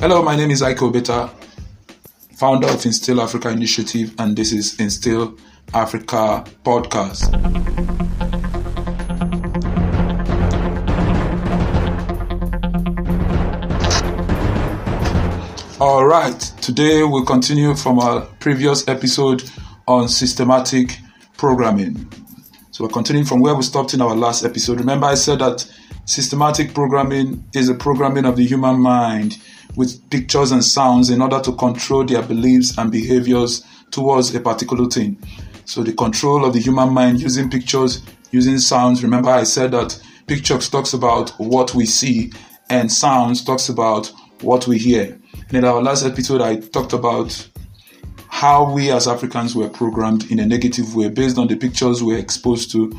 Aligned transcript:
Hello, 0.00 0.22
my 0.22 0.36
name 0.36 0.52
is 0.52 0.62
Aiko 0.62 0.92
Beta, 0.92 1.28
founder 2.36 2.68
of 2.68 2.86
Instill 2.86 3.20
Africa 3.20 3.48
Initiative, 3.48 4.14
and 4.20 4.36
this 4.36 4.52
is 4.52 4.78
Instill 4.78 5.36
Africa 5.74 6.44
Podcast. 6.64 7.34
All 15.80 16.06
right, 16.06 16.38
today 16.60 17.02
we'll 17.02 17.24
continue 17.24 17.74
from 17.74 17.98
our 17.98 18.20
previous 18.38 18.86
episode 18.86 19.50
on 19.88 20.08
systematic 20.08 20.96
programming. 21.36 22.08
So 22.70 22.84
we're 22.84 22.90
continuing 22.90 23.26
from 23.26 23.40
where 23.40 23.56
we 23.56 23.64
stopped 23.64 23.94
in 23.94 24.00
our 24.00 24.14
last 24.14 24.44
episode. 24.44 24.78
Remember, 24.78 25.06
I 25.06 25.14
said 25.14 25.40
that 25.40 25.68
systematic 26.08 26.72
programming 26.72 27.44
is 27.54 27.68
a 27.68 27.74
programming 27.74 28.24
of 28.24 28.36
the 28.36 28.46
human 28.46 28.80
mind 28.80 29.36
with 29.76 30.08
pictures 30.08 30.52
and 30.52 30.64
sounds 30.64 31.10
in 31.10 31.20
order 31.20 31.38
to 31.38 31.52
control 31.52 32.02
their 32.02 32.22
beliefs 32.22 32.76
and 32.78 32.90
behaviors 32.90 33.62
towards 33.90 34.34
a 34.34 34.40
particular 34.40 34.88
thing. 34.88 35.18
So 35.66 35.82
the 35.82 35.92
control 35.92 36.46
of 36.46 36.54
the 36.54 36.60
human 36.60 36.94
mind 36.94 37.20
using 37.20 37.50
pictures, 37.50 38.02
using 38.30 38.56
sounds. 38.56 39.02
Remember, 39.02 39.28
I 39.28 39.44
said 39.44 39.72
that 39.72 40.02
pictures 40.26 40.70
talks 40.70 40.94
about 40.94 41.28
what 41.38 41.74
we 41.74 41.84
see 41.84 42.32
and 42.70 42.90
sounds 42.90 43.44
talks 43.44 43.68
about 43.68 44.10
what 44.40 44.66
we 44.66 44.78
hear. 44.78 45.20
And 45.48 45.58
in 45.58 45.64
our 45.66 45.82
last 45.82 46.06
episode, 46.06 46.40
I 46.40 46.56
talked 46.56 46.94
about 46.94 47.48
how 48.28 48.72
we 48.72 48.90
as 48.90 49.06
Africans 49.06 49.54
were 49.54 49.68
programmed 49.68 50.30
in 50.30 50.38
a 50.38 50.46
negative 50.46 50.96
way 50.96 51.10
based 51.10 51.36
on 51.36 51.48
the 51.48 51.56
pictures 51.56 52.02
we're 52.02 52.18
exposed 52.18 52.72
to, 52.72 52.98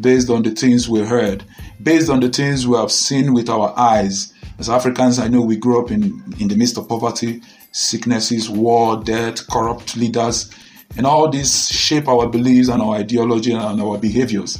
based 0.00 0.30
on 0.30 0.42
the 0.42 0.50
things 0.50 0.88
we 0.88 1.00
heard, 1.00 1.44
based 1.82 2.10
on 2.10 2.20
the 2.20 2.28
things 2.28 2.66
we 2.66 2.76
have 2.76 2.92
seen 2.92 3.32
with 3.34 3.48
our 3.48 3.72
eyes 3.78 4.34
as 4.58 4.68
Africans, 4.68 5.18
I 5.18 5.26
know 5.26 5.40
we 5.42 5.56
grew 5.56 5.82
up 5.82 5.90
in, 5.90 6.22
in 6.38 6.46
the 6.46 6.54
midst 6.54 6.78
of 6.78 6.88
poverty, 6.88 7.42
sicknesses, 7.72 8.48
war, 8.48 9.02
death, 9.02 9.46
corrupt 9.48 9.96
leaders, 9.96 10.50
and 10.96 11.06
all 11.06 11.28
these 11.28 11.68
shape 11.68 12.06
our 12.06 12.28
beliefs 12.28 12.68
and 12.68 12.80
our 12.80 12.94
ideology 12.94 13.52
and 13.52 13.80
our 13.80 13.98
behaviors. 13.98 14.58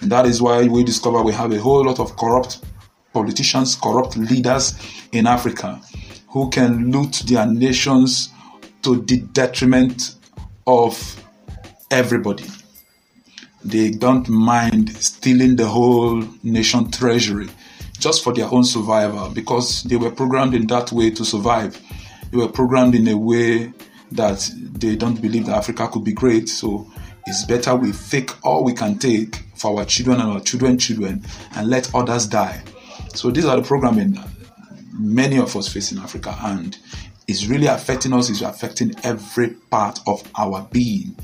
And 0.00 0.10
that 0.10 0.26
is 0.26 0.42
why 0.42 0.66
we 0.66 0.82
discover 0.82 1.22
we 1.22 1.32
have 1.32 1.52
a 1.52 1.60
whole 1.60 1.84
lot 1.84 2.00
of 2.00 2.16
corrupt 2.16 2.64
politicians, 3.12 3.76
corrupt 3.76 4.16
leaders 4.16 4.74
in 5.12 5.28
Africa 5.28 5.80
who 6.28 6.50
can 6.50 6.90
loot 6.90 7.22
their 7.26 7.46
nations 7.46 8.30
to 8.82 9.02
the 9.02 9.18
detriment 9.32 10.16
of 10.66 11.22
everybody. 11.92 12.46
They 13.66 13.90
don't 13.90 14.28
mind 14.28 14.90
stealing 14.96 15.56
the 15.56 15.66
whole 15.66 16.22
nation 16.44 16.88
treasury 16.88 17.48
just 17.98 18.22
for 18.22 18.32
their 18.32 18.46
own 18.52 18.62
survival 18.62 19.28
because 19.30 19.82
they 19.82 19.96
were 19.96 20.12
programmed 20.12 20.54
in 20.54 20.68
that 20.68 20.92
way 20.92 21.10
to 21.10 21.24
survive. 21.24 21.76
They 22.30 22.36
were 22.36 22.46
programmed 22.46 22.94
in 22.94 23.08
a 23.08 23.16
way 23.16 23.72
that 24.12 24.48
they 24.54 24.94
don't 24.94 25.20
believe 25.20 25.46
that 25.46 25.56
Africa 25.56 25.88
could 25.88 26.04
be 26.04 26.12
great. 26.12 26.48
So 26.48 26.88
it's 27.26 27.44
better 27.44 27.74
we 27.74 27.90
take 27.90 28.30
all 28.46 28.62
we 28.62 28.72
can 28.72 29.00
take 29.00 29.42
for 29.56 29.80
our 29.80 29.84
children 29.84 30.20
and 30.20 30.30
our 30.30 30.40
children's 30.40 30.86
children 30.86 31.24
and 31.56 31.68
let 31.68 31.92
others 31.92 32.28
die. 32.28 32.62
So 33.14 33.32
these 33.32 33.46
are 33.46 33.56
the 33.56 33.66
programming 33.66 34.16
many 34.92 35.38
of 35.38 35.56
us 35.56 35.66
face 35.66 35.90
in 35.90 35.98
Africa 35.98 36.36
and 36.42 36.78
it's 37.26 37.46
really 37.46 37.66
affecting 37.66 38.12
us, 38.12 38.30
it's 38.30 38.42
affecting 38.42 38.94
every 39.02 39.48
part 39.72 39.98
of 40.06 40.22
our 40.38 40.68
being. 40.70 41.16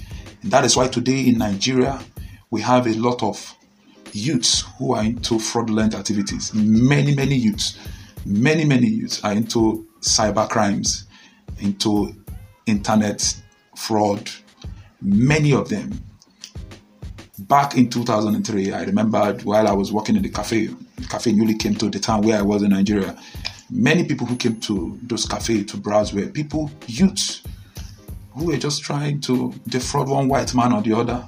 And 0.43 0.51
that 0.51 0.65
is 0.65 0.77
why 0.77 0.89
today 0.89 1.21
in 1.29 1.39
Nigeria 1.39 2.01
we 2.53 2.61
have 2.61 2.87
a 2.87 2.93
lot 2.95 3.23
of 3.23 3.57
youths 4.13 4.63
who 4.79 4.95
are 4.95 5.03
into 5.03 5.39
fraudulent 5.39 5.95
activities. 5.95 6.53
Many, 6.53 7.15
many 7.15 7.35
youths, 7.35 7.79
many, 8.27 8.67
many 8.67 8.89
youths 8.89 9.25
are 9.25 9.33
into 9.33 9.87
cyber 10.03 10.47
crimes, 10.49 11.07
into 11.61 12.15
internet 12.67 13.41
fraud. 13.75 14.31
Many 15.01 15.55
of 15.55 15.71
them. 15.71 15.99
Back 17.39 17.75
in 17.79 17.89
2003, 17.89 18.73
I 18.73 18.85
remember 18.85 19.33
while 19.45 19.67
I 19.67 19.73
was 19.73 19.91
working 19.91 20.17
in 20.17 20.23
the 20.23 20.29
cafe, 20.29 20.67
the 20.67 21.07
cafe 21.09 21.33
newly 21.33 21.57
came 21.57 21.75
to 21.77 21.89
the 21.89 21.99
town 21.99 22.21
where 22.21 22.39
I 22.39 22.43
was 22.43 22.63
in 22.63 22.71
Nigeria. 22.71 23.19
Many 23.71 24.05
people 24.05 24.27
who 24.27 24.37
came 24.37 24.61
to 24.61 24.99
those 25.03 25.25
cafes 25.25 25.73
to 25.73 25.79
browse 25.79 26.13
were 26.13 26.27
people, 26.27 26.71
youths, 26.87 27.43
who 28.33 28.45
were 28.45 28.59
just 28.59 28.83
trying 28.83 29.23
to 29.23 29.55
defraud 29.69 30.11
one 30.11 30.29
white 30.29 30.55
man 30.55 30.75
or 30.75 30.83
the 30.83 30.93
other. 30.93 31.27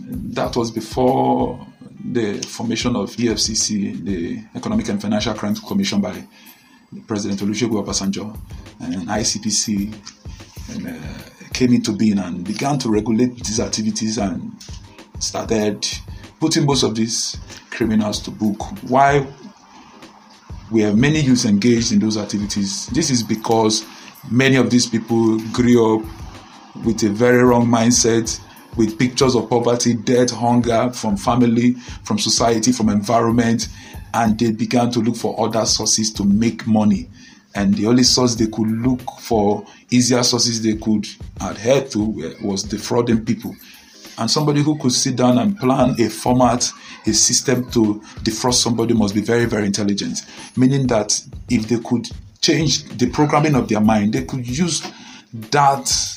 That 0.00 0.54
was 0.56 0.70
before 0.70 1.66
the 2.04 2.34
formation 2.42 2.96
of 2.96 3.10
EFCC, 3.16 4.04
the 4.04 4.44
Economic 4.54 4.88
and 4.88 5.00
Financial 5.00 5.34
Crimes 5.34 5.60
Commission 5.60 6.00
by 6.00 6.22
President 7.06 7.40
Olusegun 7.40 7.84
Obasanjo, 7.84 8.38
and 8.80 9.08
ICPC 9.08 9.94
and, 10.74 10.86
uh, 10.88 11.48
came 11.52 11.72
into 11.72 11.92
being 11.92 12.18
and 12.18 12.44
began 12.44 12.78
to 12.78 12.90
regulate 12.90 13.34
these 13.36 13.60
activities 13.60 14.18
and 14.18 14.52
started 15.18 15.86
putting 16.38 16.66
most 16.66 16.82
of 16.82 16.94
these 16.94 17.36
criminals 17.70 18.20
to 18.20 18.30
book. 18.30 18.62
Why 18.82 19.26
we 20.70 20.82
have 20.82 20.96
many 20.96 21.20
youths 21.20 21.44
engaged 21.44 21.92
in 21.92 21.98
those 21.98 22.16
activities? 22.18 22.86
This 22.88 23.10
is 23.10 23.22
because 23.22 23.84
many 24.30 24.56
of 24.56 24.70
these 24.70 24.86
people 24.86 25.38
grew 25.52 26.00
up 26.00 26.06
with 26.84 27.02
a 27.04 27.08
very 27.08 27.42
wrong 27.42 27.66
mindset 27.66 28.38
with 28.76 28.98
pictures 28.98 29.34
of 29.34 29.48
poverty, 29.48 29.94
death, 29.94 30.30
hunger 30.30 30.90
from 30.92 31.16
family, 31.16 31.72
from 32.04 32.18
society, 32.18 32.72
from 32.72 32.88
environment, 32.88 33.68
and 34.14 34.38
they 34.38 34.52
began 34.52 34.90
to 34.90 35.00
look 35.00 35.16
for 35.16 35.38
other 35.44 35.64
sources 35.66 36.12
to 36.12 36.24
make 36.24 36.66
money. 36.66 37.08
And 37.54 37.74
the 37.74 37.86
only 37.86 38.02
source 38.02 38.34
they 38.34 38.46
could 38.46 38.68
look 38.68 39.00
for, 39.18 39.66
easier 39.90 40.22
sources 40.22 40.62
they 40.62 40.76
could 40.76 41.06
adhere 41.40 41.82
to, 41.88 42.22
eh, 42.24 42.46
was 42.46 42.62
defrauding 42.62 43.24
people. 43.24 43.54
And 44.18 44.30
somebody 44.30 44.62
who 44.62 44.78
could 44.78 44.92
sit 44.92 45.16
down 45.16 45.38
and 45.38 45.58
plan 45.58 45.94
a 45.98 46.08
format, 46.08 46.70
a 47.06 47.12
system 47.12 47.70
to 47.70 48.02
defraud 48.22 48.54
somebody 48.54 48.94
must 48.94 49.14
be 49.14 49.20
very, 49.20 49.44
very 49.44 49.66
intelligent. 49.66 50.22
Meaning 50.56 50.86
that 50.88 51.22
if 51.50 51.68
they 51.68 51.78
could 51.78 52.08
change 52.40 52.84
the 52.96 53.10
programming 53.10 53.54
of 53.54 53.68
their 53.68 53.80
mind, 53.80 54.14
they 54.14 54.24
could 54.24 54.46
use 54.46 54.82
that 55.32 56.15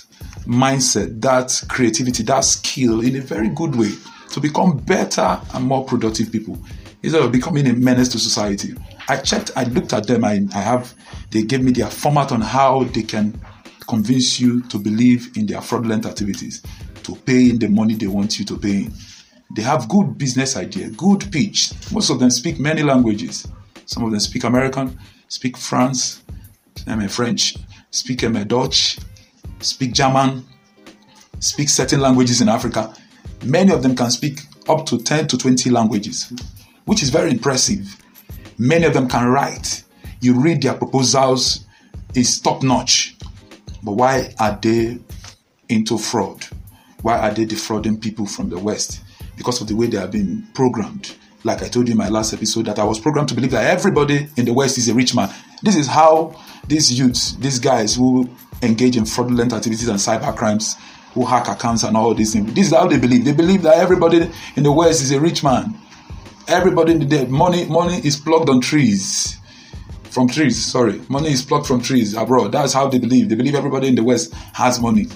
mindset, 0.49 1.21
that 1.21 1.61
creativity, 1.69 2.23
that 2.23 2.43
skill 2.43 3.01
in 3.01 3.15
a 3.15 3.21
very 3.21 3.49
good 3.49 3.75
way 3.75 3.91
to 4.31 4.39
become 4.39 4.77
better 4.77 5.39
and 5.53 5.65
more 5.65 5.85
productive 5.85 6.31
people 6.31 6.57
instead 7.03 7.21
of 7.21 7.31
becoming 7.31 7.67
a 7.67 7.73
menace 7.73 8.09
to 8.09 8.19
society. 8.19 8.73
I 9.07 9.17
checked, 9.17 9.51
I 9.55 9.63
looked 9.65 9.93
at 9.93 10.07
them, 10.07 10.23
I, 10.23 10.41
I 10.53 10.61
have, 10.61 10.93
they 11.29 11.43
gave 11.43 11.63
me 11.63 11.71
their 11.71 11.89
format 11.89 12.31
on 12.31 12.41
how 12.41 12.83
they 12.83 13.03
can 13.03 13.39
convince 13.87 14.39
you 14.39 14.61
to 14.63 14.77
believe 14.77 15.35
in 15.37 15.45
their 15.45 15.61
fraudulent 15.61 16.05
activities, 16.05 16.61
to 17.03 17.15
pay 17.15 17.49
in 17.49 17.59
the 17.59 17.69
money 17.69 17.93
they 17.93 18.07
want 18.07 18.39
you 18.39 18.45
to 18.45 18.57
pay 18.57 18.83
in. 18.83 18.93
They 19.55 19.61
have 19.61 19.87
good 19.87 20.17
business 20.17 20.57
idea, 20.57 20.89
good 20.89 21.31
pitch. 21.31 21.71
Most 21.91 22.09
of 22.09 22.19
them 22.19 22.29
speak 22.29 22.59
many 22.59 22.83
languages. 22.83 23.47
Some 23.85 24.03
of 24.03 24.11
them 24.11 24.19
speak 24.19 24.43
American, 24.43 24.99
speak 25.27 25.57
France, 25.57 26.23
I'm 26.85 27.01
a 27.01 27.09
French, 27.09 27.55
speak 27.91 28.23
um, 28.23 28.33
Dutch, 28.45 28.99
speak 29.59 29.93
German, 29.93 30.45
speak 31.39 31.69
certain 31.69 32.01
languages 32.01 32.41
in 32.41 32.49
Africa. 32.49 32.93
Many 33.43 33.71
of 33.71 33.83
them 33.83 33.95
can 33.95 34.11
speak 34.11 34.41
up 34.67 34.85
to 34.87 34.97
10 34.97 35.27
to 35.27 35.37
20 35.37 35.69
languages, 35.69 36.31
which 36.85 37.01
is 37.03 37.09
very 37.09 37.31
impressive. 37.31 37.97
Many 38.57 38.85
of 38.85 38.93
them 38.93 39.07
can 39.07 39.27
write. 39.27 39.83
You 40.21 40.39
read 40.39 40.61
their 40.61 40.73
proposals, 40.73 41.65
it's 42.13 42.39
top 42.39 42.63
notch. 42.63 43.15
But 43.81 43.93
why 43.93 44.33
are 44.39 44.57
they 44.61 44.99
into 45.69 45.97
fraud? 45.97 46.45
Why 47.01 47.17
are 47.19 47.33
they 47.33 47.45
defrauding 47.45 47.99
people 47.99 48.25
from 48.25 48.49
the 48.49 48.59
West? 48.59 49.01
Because 49.37 49.61
of 49.61 49.67
the 49.67 49.75
way 49.75 49.87
they 49.87 49.97
have 49.97 50.11
been 50.11 50.45
programmed. 50.53 51.15
Like 51.45 51.63
I 51.63 51.69
told 51.69 51.87
you 51.87 51.93
in 51.93 51.97
my 51.97 52.09
last 52.09 52.33
episode, 52.33 52.65
that 52.65 52.79
I 52.79 52.83
was 52.83 52.99
programmed 52.99 53.29
to 53.29 53.35
believe 53.35 53.51
that 53.51 53.65
everybody 53.65 54.27
in 54.35 54.43
the 54.43 54.53
West 54.53 54.77
is 54.77 54.89
a 54.89 54.93
rich 54.93 55.15
man. 55.15 55.33
This 55.63 55.77
is 55.77 55.87
how 55.87 56.35
these 56.67 56.91
youths, 56.91 57.35
these 57.37 57.59
guys 57.59 57.95
who 57.95 58.29
engage 58.61 58.97
in 58.97 59.05
fraudulent 59.05 59.53
activities 59.53 59.87
and 59.87 59.99
cyber 59.99 60.35
crimes, 60.35 60.75
who 61.13 61.25
hack 61.25 61.47
accounts 61.47 61.83
and 61.83 61.97
all 61.97 62.13
these 62.13 62.33
things. 62.33 62.53
This 62.53 62.67
is 62.67 62.73
how 62.73 62.87
they 62.87 62.97
believe. 62.97 63.25
They 63.25 63.33
believe 63.33 63.63
that 63.63 63.77
everybody 63.77 64.29
in 64.55 64.63
the 64.63 64.71
West 64.71 65.01
is 65.01 65.11
a 65.11 65.19
rich 65.19 65.43
man. 65.43 65.75
Everybody 66.47 66.93
in 66.93 67.07
the 67.07 67.25
money 67.27 67.65
money 67.65 67.97
is 68.03 68.15
plucked 68.15 68.49
on 68.49 68.61
trees. 68.61 69.37
From 70.03 70.27
trees, 70.27 70.63
sorry. 70.63 71.01
Money 71.07 71.31
is 71.31 71.43
plucked 71.43 71.67
from 71.67 71.81
trees 71.81 72.15
abroad. 72.15 72.51
That's 72.51 72.73
how 72.73 72.87
they 72.87 72.97
believe. 72.97 73.29
They 73.29 73.35
believe 73.35 73.53
everybody 73.53 73.87
in 73.87 73.95
the 73.95 74.03
West 74.03 74.33
has 74.53 74.81
money. 74.81 75.07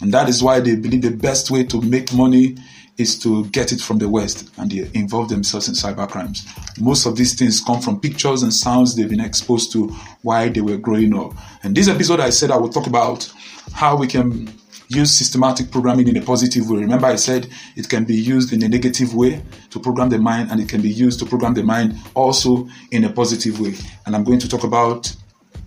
And 0.00 0.12
that 0.12 0.28
is 0.28 0.42
why 0.42 0.60
they 0.60 0.76
believe 0.76 1.02
the 1.02 1.10
best 1.10 1.50
way 1.50 1.64
to 1.64 1.80
make 1.80 2.12
money 2.12 2.56
is 2.98 3.18
to 3.20 3.46
get 3.46 3.72
it 3.72 3.80
from 3.80 3.98
the 3.98 4.08
West 4.08 4.50
and 4.58 4.70
they 4.70 4.90
involve 4.92 5.28
themselves 5.28 5.68
in 5.68 5.74
cyber 5.74 6.08
crimes. 6.08 6.46
Most 6.80 7.06
of 7.06 7.16
these 7.16 7.34
things 7.34 7.60
come 7.60 7.80
from 7.80 8.00
pictures 8.00 8.42
and 8.42 8.52
sounds 8.52 8.94
they've 8.94 9.08
been 9.08 9.20
exposed 9.20 9.72
to 9.72 9.88
while 10.22 10.50
they 10.50 10.60
were 10.60 10.76
growing 10.76 11.16
up. 11.16 11.32
And 11.62 11.76
this 11.76 11.88
episode, 11.88 12.20
I 12.20 12.30
said 12.30 12.50
I 12.50 12.56
will 12.56 12.68
talk 12.68 12.86
about 12.86 13.32
how 13.72 13.96
we 13.96 14.06
can 14.06 14.52
use 14.88 15.16
systematic 15.16 15.70
programming 15.70 16.08
in 16.08 16.16
a 16.16 16.22
positive 16.22 16.68
way. 16.68 16.78
Remember, 16.78 17.06
I 17.06 17.16
said 17.16 17.48
it 17.76 17.88
can 17.88 18.04
be 18.04 18.14
used 18.14 18.52
in 18.52 18.62
a 18.62 18.68
negative 18.68 19.14
way 19.14 19.42
to 19.70 19.78
program 19.78 20.08
the 20.08 20.18
mind, 20.18 20.50
and 20.50 20.60
it 20.60 20.68
can 20.68 20.80
be 20.80 20.90
used 20.90 21.18
to 21.20 21.26
program 21.26 21.54
the 21.54 21.62
mind 21.62 21.96
also 22.14 22.68
in 22.90 23.04
a 23.04 23.12
positive 23.12 23.60
way. 23.60 23.74
And 24.06 24.16
I'm 24.16 24.24
going 24.24 24.38
to 24.40 24.48
talk 24.48 24.64
about 24.64 25.14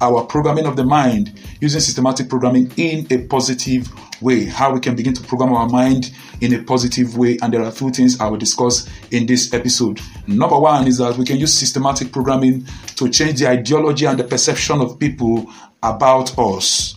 our 0.01 0.25
programming 0.25 0.65
of 0.65 0.75
the 0.75 0.83
mind 0.83 1.39
using 1.59 1.79
systematic 1.79 2.27
programming 2.27 2.71
in 2.75 3.07
a 3.11 3.25
positive 3.27 3.89
way. 4.21 4.45
How 4.45 4.73
we 4.73 4.79
can 4.79 4.95
begin 4.95 5.13
to 5.13 5.21
program 5.23 5.53
our 5.53 5.69
mind 5.69 6.11
in 6.41 6.53
a 6.53 6.63
positive 6.63 7.17
way. 7.17 7.37
And 7.41 7.53
there 7.53 7.63
are 7.63 7.71
two 7.71 7.91
things 7.91 8.19
I 8.19 8.27
will 8.27 8.37
discuss 8.37 8.89
in 9.11 9.25
this 9.27 9.53
episode. 9.53 10.01
Number 10.27 10.59
one 10.59 10.87
is 10.87 10.97
that 10.97 11.17
we 11.17 11.25
can 11.25 11.37
use 11.37 11.53
systematic 11.53 12.11
programming 12.11 12.65
to 12.97 13.09
change 13.09 13.39
the 13.39 13.47
ideology 13.47 14.05
and 14.05 14.19
the 14.19 14.23
perception 14.23 14.81
of 14.81 14.99
people 14.99 15.45
about 15.83 16.37
us. 16.37 16.95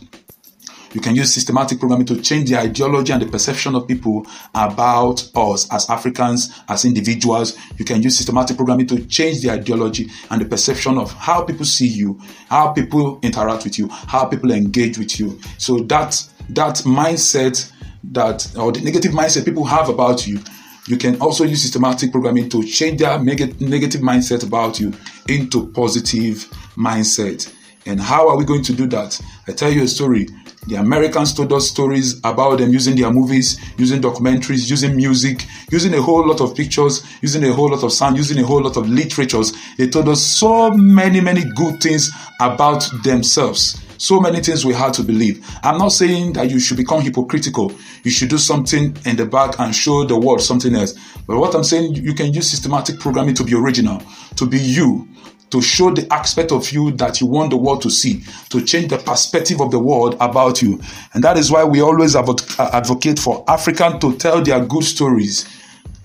You 0.95 1.01
can 1.01 1.15
use 1.15 1.35
systematic 1.35 1.81
programming 1.81 2.07
to 2.07 2.21
change 2.23 2.49
the 2.49 2.59
ideology 2.59 3.13
and 3.13 3.21
the 3.21 3.27
perception 3.27 3.75
of 3.75 3.87
people 3.87 4.27
about 4.55 5.29
us 5.35 5.71
as 5.71 5.91
Africans, 5.91 6.63
as 6.69 6.85
individuals. 6.85 7.59
You 7.77 7.85
can 7.85 8.03
use 8.03 8.17
systematic 8.17 8.57
programming 8.57 8.87
to 8.87 9.05
change 9.07 9.43
the 9.43 9.51
ideology 9.51 10.09
and 10.31 10.41
the 10.41 10.47
perception 10.47 10.97
of 10.97 11.13
how 11.13 11.43
people 11.43 11.67
see 11.67 11.89
you, 11.89 12.21
how 12.49 12.73
people 12.73 13.19
interact 13.23 13.65
with 13.65 13.79
you, 13.79 13.89
how 13.89 14.25
people 14.25 14.53
engage 14.53 14.97
with 14.97 15.21
you. 15.21 15.39
So 15.59 15.81
that 15.81 16.27
that 16.51 16.77
mindset 16.77 17.71
that 18.13 18.57
or 18.57 18.71
the 18.73 18.81
negative 18.81 19.13
mindset 19.13 19.45
people 19.45 19.65
have 19.65 19.89
about 19.89 20.27
you 20.27 20.39
you 20.87 20.99
can 20.99 21.19
also 21.21 21.45
use 21.45 21.63
systematic 21.63 22.13
programming 22.13 22.51
to 22.51 22.63
change 22.63 23.01
their 23.01 23.19
negative 23.19 24.03
mindset 24.03 24.47
about 24.47 24.79
you 24.79 24.93
into 25.29 25.69
positive 25.69 26.47
mindset. 26.77 27.51
And 27.87 28.01
how 28.01 28.29
are 28.29 28.37
we 28.37 28.45
going 28.45 28.63
to 28.65 28.75
do 28.75 28.87
that? 28.89 29.19
I 29.49 29.53
tell 29.53 29.73
you 29.73 29.85
a 29.85 29.89
story. 29.89 30.29
The 30.67 30.77
Americans 30.77 31.35
told 31.35 31.53
us 31.53 31.69
stories 31.69 32.19
about 32.25 32.59
them 32.59 32.73
using 32.73 32.97
their 32.97 33.13
movies, 33.13 33.61
using 33.77 34.01
documentaries, 34.01 34.71
using 34.71 34.97
music, 34.97 35.45
using 35.71 35.93
a 35.95 36.01
whole 36.01 36.27
lot 36.27 36.41
of 36.41 36.57
pictures, 36.57 37.05
using 37.21 37.45
a 37.45 37.53
whole 37.53 37.71
lot 37.71 37.85
of 37.85 37.93
sound, 37.93 38.17
using 38.17 38.39
a 38.39 38.47
whole 38.47 38.63
lot 38.63 38.79
of 38.79 38.89
literatures. 38.89 39.53
They 39.77 39.89
told 39.89 40.09
us 40.09 40.23
so 40.23 40.71
many, 40.71 41.21
many 41.21 41.45
good 41.55 41.83
things 41.83 42.11
about 42.41 42.89
themselves. 43.03 43.83
So 43.99 44.21
many 44.21 44.41
things 44.41 44.65
we 44.65 44.73
had 44.73 44.95
to 44.95 45.03
believe. 45.03 45.47
I'm 45.63 45.79
not 45.79 45.93
saying 45.93 46.33
that 46.35 46.51
you 46.51 46.59
should 46.59 46.79
become 46.79 47.03
hypocritical. 47.03 47.73
You 48.03 48.11
should 48.11 48.31
do 48.31 48.39
something 48.39 48.97
in 49.05 49.17
the 49.17 49.27
back 49.27 49.59
and 49.61 49.75
show 49.75 50.05
the 50.05 50.19
world 50.19 50.41
something 50.41 50.75
else. 50.75 50.95
But 51.27 51.39
what 51.39 51.55
I'm 51.55 51.65
saying, 51.65 51.95
you 51.95 52.15
can 52.15 52.33
use 52.33 52.51
systematic 52.51 52.99
programming 53.01 53.35
to 53.37 53.45
be 53.45 53.55
original, 53.55 54.03
to 54.37 54.47
be 54.47 54.59
you, 54.59 55.09
to 55.55 55.63
show 55.63 55.89
the 55.93 56.13
aspect 56.13 56.51
of 56.51 56.69
you 56.73 56.91
that 56.91 57.21
you 57.21 57.29
want 57.29 57.51
the 57.51 57.57
world 57.57 57.81
to 57.81 57.89
see, 57.89 58.25
to 58.49 58.61
change 58.61 58.89
the 58.89 58.99
perspective 58.99 59.61
of 59.61 59.71
the 59.71 59.79
world 59.79 60.17
about 60.21 60.61
you. 60.61 60.81
And 61.13 61.23
that 61.23 61.37
is 61.37 61.49
why 61.49 61.63
we 61.63 61.81
always 61.81 62.17
uh, 62.17 62.25
advocate 62.73 63.21
for 63.21 63.45
Africans 63.47 64.01
to 64.01 64.17
tell 64.17 64.43
their 64.43 64.65
good 64.65 64.83
stories. 64.83 65.49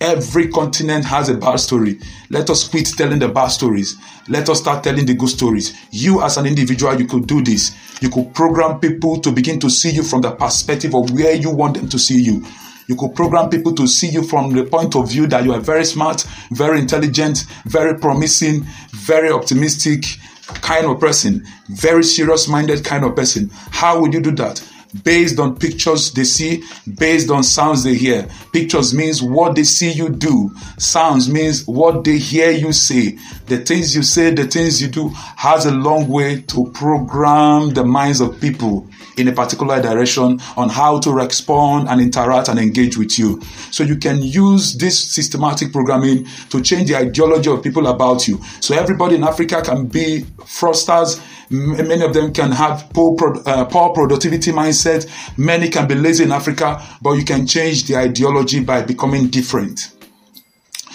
Every 0.01 0.49
continent 0.49 1.03
has 1.05 1.29
a 1.29 1.33
bad 1.33 1.55
story. 1.55 1.99
Let 2.29 2.51
us 2.51 2.67
quit 2.67 2.89
telling 2.95 3.17
the 3.17 3.27
bad 3.27 3.47
stories. 3.47 3.97
Let 4.27 4.49
us 4.49 4.59
start 4.59 4.83
telling 4.83 5.07
the 5.07 5.15
good 5.15 5.29
stories. 5.29 5.75
You, 5.89 6.21
as 6.21 6.37
an 6.37 6.45
individual, 6.45 6.99
you 7.01 7.07
could 7.07 7.25
do 7.25 7.43
this. 7.43 7.75
You 8.01 8.11
could 8.11 8.31
program 8.35 8.79
people 8.79 9.19
to 9.21 9.31
begin 9.31 9.59
to 9.61 9.69
see 9.71 9.89
you 9.89 10.03
from 10.03 10.21
the 10.21 10.31
perspective 10.31 10.93
of 10.93 11.09
where 11.09 11.33
you 11.33 11.49
want 11.49 11.73
them 11.73 11.89
to 11.89 11.97
see 11.97 12.21
you. 12.21 12.45
You 12.89 12.95
could 12.95 13.13
program 13.13 13.51
people 13.51 13.75
to 13.75 13.87
see 13.87 14.09
you 14.09 14.23
from 14.23 14.51
the 14.51 14.65
point 14.65 14.95
of 14.95 15.11
view 15.11 15.27
that 15.27 15.43
you 15.43 15.53
are 15.53 15.59
very 15.59 15.85
smart, 15.85 16.25
very 16.49 16.79
intelligent, 16.79 17.45
very 17.65 17.95
promising, 17.99 18.65
very 18.89 19.29
optimistic 19.31 20.05
kind 20.63 20.87
of 20.87 20.99
person, 20.99 21.45
very 21.67 22.03
serious 22.03 22.47
minded 22.47 22.83
kind 22.83 23.05
of 23.05 23.15
person. 23.15 23.51
How 23.69 24.01
would 24.01 24.11
you 24.11 24.21
do 24.21 24.31
that? 24.31 24.67
Based 25.03 25.39
on 25.39 25.57
pictures 25.57 26.11
they 26.11 26.23
see, 26.23 26.63
based 26.97 27.29
on 27.29 27.43
sounds 27.43 27.83
they 27.83 27.95
hear. 27.95 28.27
Pictures 28.51 28.93
means 28.93 29.21
what 29.21 29.55
they 29.55 29.63
see 29.63 29.91
you 29.91 30.09
do. 30.09 30.51
Sounds 30.77 31.29
means 31.29 31.65
what 31.67 32.03
they 32.03 32.17
hear 32.17 32.51
you 32.51 32.73
say. 32.73 33.17
The 33.47 33.59
things 33.59 33.95
you 33.95 34.03
say, 34.03 34.33
the 34.33 34.47
things 34.47 34.81
you 34.81 34.87
do 34.87 35.09
has 35.37 35.65
a 35.65 35.71
long 35.71 36.07
way 36.07 36.41
to 36.41 36.71
program 36.71 37.69
the 37.69 37.83
minds 37.83 38.19
of 38.21 38.39
people 38.41 38.87
in 39.17 39.27
a 39.27 39.33
particular 39.33 39.81
direction 39.81 40.39
on 40.55 40.69
how 40.69 40.99
to 40.99 41.11
respond 41.11 41.89
and 41.89 41.99
interact 41.99 42.47
and 42.47 42.57
engage 42.57 42.97
with 42.97 43.19
you. 43.19 43.41
So 43.71 43.83
you 43.83 43.97
can 43.97 44.21
use 44.21 44.75
this 44.75 44.97
systematic 44.97 45.73
programming 45.73 46.25
to 46.49 46.61
change 46.61 46.89
the 46.89 46.95
ideology 46.95 47.49
of 47.49 47.61
people 47.61 47.87
about 47.87 48.27
you. 48.27 48.41
So 48.61 48.75
everybody 48.75 49.15
in 49.15 49.23
Africa 49.23 49.61
can 49.61 49.87
be 49.87 50.21
fraudsters 50.39 51.21
Many 51.49 52.03
of 52.03 52.13
them 52.13 52.31
can 52.31 52.51
have 52.51 52.89
poor, 52.93 53.15
uh, 53.45 53.65
poor 53.65 53.89
productivity 53.93 54.51
mindset. 54.51 55.09
Many 55.37 55.69
can 55.69 55.87
be 55.87 55.95
lazy 55.95 56.23
in 56.23 56.31
Africa, 56.31 56.81
but 57.01 57.13
you 57.13 57.25
can 57.25 57.47
change 57.47 57.85
the 57.85 57.95
ideology 57.97 58.59
by 58.59 58.83
becoming 58.83 59.27
different. 59.27 59.91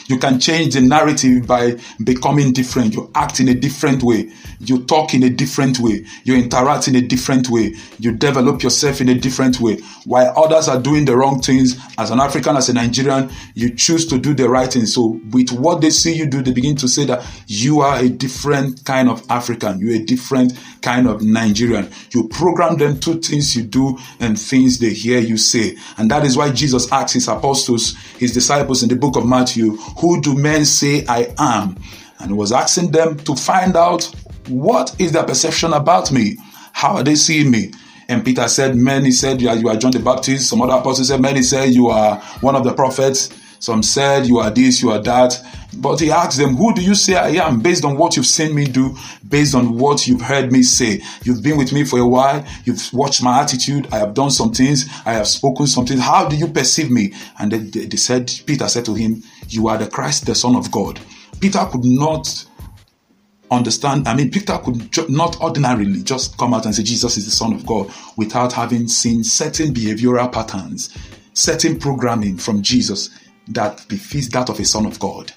You 0.07 0.19
can 0.19 0.39
change 0.39 0.75
the 0.75 0.83
narrative 0.83 1.47
by 1.47 1.77
becoming 2.03 2.53
different. 2.53 2.95
You 2.95 3.11
act 3.15 3.41
in 3.41 3.49
a 3.49 3.55
different 3.55 4.03
way. 4.03 4.31
You 4.65 4.85
talk 4.85 5.15
in 5.15 5.23
a 5.23 5.31
different 5.31 5.79
way. 5.79 6.05
You 6.25 6.37
interact 6.37 6.89
in 6.89 6.97
a 6.97 7.01
different 7.01 7.49
way. 7.51 7.75
You 7.99 8.13
develop 8.13 8.63
yourself 8.63 9.01
in 9.01 9.09
a 9.09 9.15
different 9.15 9.61
way. 9.61 9.79
While 10.05 10.33
others 10.37 10.69
are 10.69 10.81
doing 10.81 11.05
the 11.05 11.17
wrong 11.17 11.41
things, 11.41 11.77
as 11.99 12.11
an 12.11 12.21
African, 12.21 12.57
as 12.57 12.69
a 12.69 12.75
Nigerian, 12.75 13.31
you 13.55 13.75
choose 13.75 14.07
to 14.07 14.19
do 14.19 14.35
the 14.35 14.49
right 14.49 14.73
thing. 14.73 14.87
So, 14.87 15.21
with 15.31 15.53
what 15.53 15.81
they 15.81 15.91
see 15.91 16.15
you 16.15 16.27
do, 16.27 16.43
they 16.43 16.53
begin 16.53 16.77
to 16.77 16.89
say 16.89 17.05
that 17.07 17.25
you 17.47 17.81
are 17.81 17.99
a 17.99 18.09
different 18.09 18.85
kind 18.85 19.09
of 19.09 19.25
African. 19.31 19.79
You're 19.79 19.97
a 19.97 20.05
different 20.05 20.53
kind 20.83 21.09
of 21.09 21.23
Nigerian. 21.23 21.91
You 22.11 22.29
program 22.29 22.77
them 22.77 23.01
to 23.01 23.15
things 23.21 23.57
you 23.57 23.63
do 23.63 23.99
and 24.21 24.39
things 24.39 24.79
they 24.79 24.91
hear 24.93 25.19
you 25.19 25.37
say. 25.37 25.77
And 25.97 26.11
that 26.11 26.25
is 26.25 26.37
why 26.37 26.51
Jesus 26.53 26.91
asked 26.93 27.15
his 27.15 27.29
apostles, 27.29 27.95
his 28.19 28.33
disciples 28.33 28.83
in 28.83 28.89
the 28.89 28.97
book 28.97 29.17
of 29.17 29.27
Matthew, 29.27 29.77
who 29.77 30.21
do 30.21 30.35
men 30.35 30.65
say 30.65 31.05
I 31.07 31.35
am? 31.39 31.77
And 32.21 32.31
he 32.31 32.35
was 32.35 32.53
asking 32.53 32.93
them 32.93 33.17
to 33.19 33.35
find 33.35 33.77
out 33.77 34.11
what 34.49 34.95
is 35.01 35.13
their 35.13 35.25
perception 35.25 35.73
about 35.73 36.13
me? 36.13 36.37
How 36.73 36.97
are 36.97 37.03
they 37.03 37.15
seeing 37.15 37.51
me? 37.51 37.73
And 38.09 38.25
Peter 38.25 38.47
said, 38.49 38.77
Many 38.77 39.11
said 39.11 39.41
you 39.41 39.49
are, 39.49 39.57
you 39.57 39.69
are 39.69 39.77
John 39.77 39.93
the 39.93 39.99
Baptist. 39.99 40.49
Some 40.49 40.63
other 40.63 40.75
apostles 40.75 41.09
said, 41.09 41.21
Many 41.21 41.43
said 41.43 41.71
you 41.71 41.89
are 41.89 42.17
one 42.41 42.57
of 42.57 42.65
the 42.65 42.73
prophets. 42.73 43.31
Some 43.61 43.83
said 43.83 44.27
you 44.27 44.39
are 44.39 44.51
this, 44.51 44.83
you 44.83 44.91
are 44.91 45.01
that. 45.01 45.41
But 45.79 46.01
he 46.01 46.11
asked 46.11 46.37
them, 46.37 46.57
Who 46.57 46.75
do 46.75 46.83
you 46.83 46.95
say 46.95 47.15
I 47.15 47.47
am? 47.47 47.61
Based 47.61 47.85
on 47.85 47.97
what 47.97 48.17
you've 48.17 48.27
seen 48.27 48.55
me 48.55 48.67
do, 48.67 48.95
based 49.27 49.55
on 49.55 49.79
what 49.79 50.07
you've 50.07 50.21
heard 50.21 50.53
me 50.53 50.63
say. 50.63 51.03
You've 51.23 51.43
been 51.43 51.57
with 51.57 51.73
me 51.73 51.85
for 51.85 51.99
a 51.99 52.07
while. 52.07 52.45
You've 52.65 52.93
watched 52.93 53.23
my 53.23 53.41
attitude. 53.41 53.89
I 53.91 53.99
have 53.99 54.13
done 54.13 54.31
some 54.31 54.53
things. 54.53 54.87
I 55.07 55.15
have 55.15 55.27
spoken 55.27 55.67
some 55.67 55.87
things. 55.87 56.01
How 56.01 56.29
do 56.29 56.37
you 56.37 56.49
perceive 56.49 56.91
me? 56.91 57.15
And 57.39 57.53
they, 57.53 57.87
they 57.87 57.97
said, 57.97 58.31
Peter 58.45 58.69
said 58.69 58.85
to 58.85 58.95
him, 58.95 59.23
You 59.49 59.69
are 59.69 59.79
the 59.79 59.87
Christ, 59.87 60.27
the 60.27 60.35
Son 60.35 60.57
of 60.57 60.71
God. 60.71 61.01
Peter 61.41 61.65
could 61.71 61.85
not 61.85 62.45
understand. 63.51 64.09
I 64.09 64.15
mean, 64.15 64.31
Peter 64.31 64.59
could 64.59 65.11
not 65.11 65.41
ordinarily 65.41 66.03
just 66.03 66.37
come 66.39 66.55
out 66.55 66.67
and 66.67 66.75
say 66.75 66.83
Jesus 66.83 67.17
is 67.17 67.25
the 67.25 67.31
Son 67.31 67.53
of 67.53 67.65
God 67.67 67.91
without 68.17 68.53
having 68.53 68.89
seen 68.89 69.25
certain 69.25 69.73
behavioral 69.73 70.31
patterns, 70.33 70.97
certain 71.35 71.79
programming 71.79 72.37
from 72.37 72.63
Jesus 72.63 73.11
that 73.49 73.87
befits 73.89 74.29
that 74.29 74.49
of 74.49 74.59
a 74.59 74.65
Son 74.65 74.87
of 74.87 74.99
God. 74.99 75.33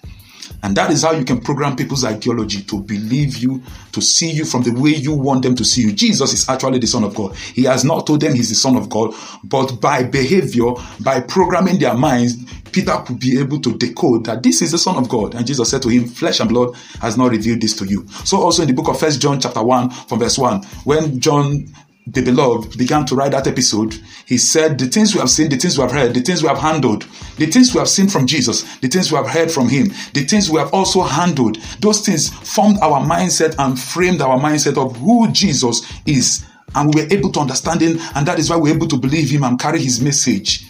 And 0.63 0.75
that 0.75 0.92
is 0.92 1.04
how 1.04 1.12
you 1.12 1.25
can 1.25 1.42
program 1.42 1.75
people's 1.75 2.04
ideology 2.04 2.62
to 2.63 2.82
believe 2.82 3.38
you, 3.38 3.62
to 3.92 4.01
see 4.01 4.32
you 4.32 4.46
from 4.46 4.63
the 4.63 4.72
way 4.72 4.92
you 4.92 5.13
want 5.13 5.44
them 5.44 5.56
to 5.56 5.66
see 5.66 5.82
you. 5.82 5.94
Jesus 5.94 6.34
is 6.34 6.50
actually 6.50 6.80
the 6.80 6.88
Son 6.88 7.04
of 7.04 7.16
God. 7.16 7.36
He 7.36 7.63
has 7.63 7.84
not 7.84 8.08
told 8.08 8.22
them 8.22 8.34
he's 8.34 8.50
the 8.50 8.56
Son 8.56 8.75
of 8.75 8.89
God, 8.89 9.13
but 9.44 9.80
by 9.82 10.04
behavior, 10.04 10.74
by 11.00 11.22
programming 11.22 11.80
their 11.80 11.94
minds, 11.94 12.38
Peter 12.72 12.98
could 13.06 13.20
be 13.20 13.39
able 13.39 13.60
to 13.62 13.77
decode 13.77 14.25
that 14.25 14.44
this 14.44 14.62
is 14.62 14.72
the 14.72 14.77
Son 14.77 14.98
of 14.98 15.10
God. 15.10 15.36
And 15.36 15.48
Jesus 15.48 15.70
said 15.70 15.82
to 15.84 15.89
him, 15.89 16.06
Flesh 16.06 16.39
and 16.39 16.50
blood 16.50 16.75
has 17.01 17.18
not 17.18 17.32
revealed 17.32 17.62
this 17.62 17.75
to 17.77 17.86
you. 17.86 18.08
So 18.24 18.38
also 18.38 18.62
in 18.63 18.68
the 18.68 18.74
book 18.74 18.88
of 18.89 19.00
First 19.00 19.22
John, 19.22 19.39
chapter 19.39 19.63
1, 19.63 19.89
from 19.89 20.20
verse 20.20 20.38
1, 20.38 20.63
when 20.84 21.20
John 21.20 21.68
the 22.10 22.22
beloved 22.22 22.78
began 22.78 23.06
to 23.06 23.16
write 23.16 23.32
that 23.32 23.48
episode, 23.48 24.00
he 24.26 24.38
said, 24.38 24.80
The 24.80 24.88
things 24.88 25.14
we 25.14 25.20
have 25.20 25.30
seen, 25.30 25.50
the 25.50 25.58
things 25.58 25.78
we 25.78 25.82
have 25.82 25.92
heard, 25.92 26.14
the 26.14 26.22
things 26.22 26.42
we 26.42 26.48
have 26.48 26.60
handled, 26.60 27.06
the 27.38 27.48
things 27.48 27.74
we 27.74 27.80
have 27.80 27.90
seen 27.90 28.08
from 28.08 28.26
Jesus, 28.26 28.64
the 28.78 28.88
things 28.88 29.12
we 29.12 29.18
have 29.18 29.28
heard 29.28 29.52
from 29.52 29.68
him, 29.68 29.88
the 30.14 30.24
things 30.24 30.50
we 30.50 30.60
have 30.60 30.74
also 30.74 31.02
handled, 31.02 31.58
those 31.82 32.06
things 32.06 32.30
formed 32.30 32.80
our 32.80 33.02
mindset 33.06 33.56
and 33.60 33.78
framed 33.78 34.22
our 34.22 34.40
mindset 34.40 34.78
of 34.78 34.96
who 34.98 35.30
Jesus 35.32 35.82
is. 36.06 36.46
And 36.76 36.94
we 36.94 37.02
were 37.02 37.14
able 37.14 37.32
to 37.34 37.40
understand 37.42 37.82
him, 37.82 37.98
and 38.16 38.26
that 38.28 38.40
is 38.40 38.50
why 38.50 38.56
we're 38.56 38.76
able 38.76 38.88
to 38.88 38.98
believe 38.98 39.30
him 39.30 39.44
and 39.44 39.60
carry 39.60 39.82
his 39.82 40.02
message. 40.02 40.66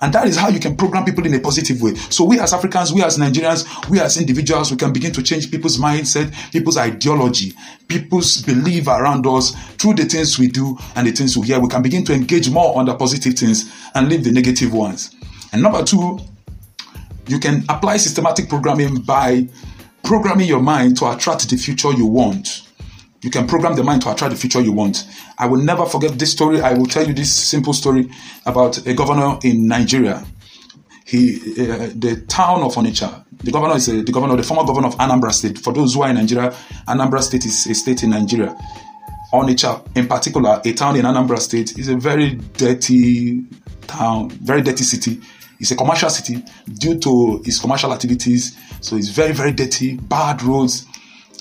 And 0.00 0.12
that 0.12 0.28
is 0.28 0.36
how 0.36 0.48
you 0.48 0.60
can 0.60 0.76
program 0.76 1.04
people 1.04 1.26
in 1.26 1.34
a 1.34 1.40
positive 1.40 1.82
way. 1.82 1.94
So 1.96 2.24
we 2.24 2.38
as 2.38 2.52
Africans, 2.52 2.92
we 2.92 3.02
as 3.02 3.18
Nigerians, 3.18 3.88
we 3.90 3.98
as 4.00 4.16
individuals, 4.16 4.70
we 4.70 4.76
can 4.76 4.92
begin 4.92 5.12
to 5.12 5.22
change 5.22 5.50
people's 5.50 5.76
mindset, 5.78 6.32
people's 6.52 6.76
ideology, 6.76 7.52
people's 7.88 8.42
belief 8.42 8.86
around 8.86 9.26
us 9.26 9.56
through 9.76 9.94
the 9.94 10.04
things 10.04 10.38
we 10.38 10.46
do 10.48 10.78
and 10.94 11.06
the 11.06 11.12
things 11.12 11.36
we 11.36 11.48
hear. 11.48 11.58
We 11.58 11.68
can 11.68 11.82
begin 11.82 12.04
to 12.04 12.12
engage 12.14 12.48
more 12.48 12.78
on 12.78 12.86
the 12.86 12.94
positive 12.94 13.34
things 13.34 13.72
and 13.94 14.08
leave 14.08 14.22
the 14.22 14.30
negative 14.30 14.72
ones. 14.72 15.16
And 15.52 15.62
number 15.62 15.82
two, 15.82 16.20
you 17.26 17.40
can 17.40 17.64
apply 17.68 17.96
systematic 17.96 18.48
programming 18.48 19.00
by 19.00 19.48
programming 20.04 20.46
your 20.46 20.62
mind 20.62 20.96
to 20.98 21.10
attract 21.10 21.50
the 21.50 21.56
future 21.56 21.92
you 21.92 22.06
want. 22.06 22.67
You 23.20 23.30
can 23.30 23.46
program 23.46 23.74
the 23.74 23.82
mind 23.82 24.02
to 24.02 24.12
attract 24.12 24.32
the 24.32 24.38
future 24.38 24.60
you 24.60 24.72
want. 24.72 25.04
I 25.38 25.46
will 25.46 25.60
never 25.60 25.86
forget 25.86 26.18
this 26.18 26.30
story. 26.32 26.60
I 26.60 26.72
will 26.74 26.86
tell 26.86 27.06
you 27.06 27.12
this 27.12 27.34
simple 27.34 27.72
story 27.72 28.10
about 28.46 28.86
a 28.86 28.94
governor 28.94 29.38
in 29.42 29.66
Nigeria. 29.66 30.24
He, 31.04 31.36
uh, 31.58 31.90
the 31.96 32.24
town 32.28 32.62
of 32.62 32.74
Onitsha, 32.74 33.24
the 33.42 33.50
governor 33.50 33.76
is 33.76 33.88
a, 33.88 34.02
the 34.02 34.12
governor, 34.12 34.36
the 34.36 34.42
former 34.42 34.64
governor 34.64 34.88
of 34.88 34.96
Anambra 34.96 35.32
State. 35.32 35.58
For 35.58 35.72
those 35.72 35.94
who 35.94 36.02
are 36.02 36.10
in 36.10 36.16
Nigeria, 36.16 36.50
Anambra 36.86 37.20
State 37.22 37.46
is 37.46 37.66
a 37.66 37.74
state 37.74 38.02
in 38.02 38.10
Nigeria. 38.10 38.54
Onitsha, 39.32 39.84
in 39.96 40.06
particular, 40.06 40.60
a 40.64 40.72
town 40.72 40.96
in 40.96 41.04
Anambra 41.04 41.38
State, 41.38 41.78
is 41.78 41.88
a 41.88 41.96
very 41.96 42.34
dirty 42.56 43.44
town, 43.86 44.30
very 44.30 44.62
dirty 44.62 44.84
city. 44.84 45.20
It's 45.60 45.70
a 45.72 45.76
commercial 45.76 46.08
city 46.10 46.44
due 46.74 46.98
to 47.00 47.42
its 47.44 47.58
commercial 47.58 47.92
activities. 47.92 48.56
So 48.80 48.96
it's 48.96 49.08
very, 49.08 49.32
very 49.32 49.52
dirty, 49.52 49.96
bad 49.96 50.42
roads. 50.42 50.86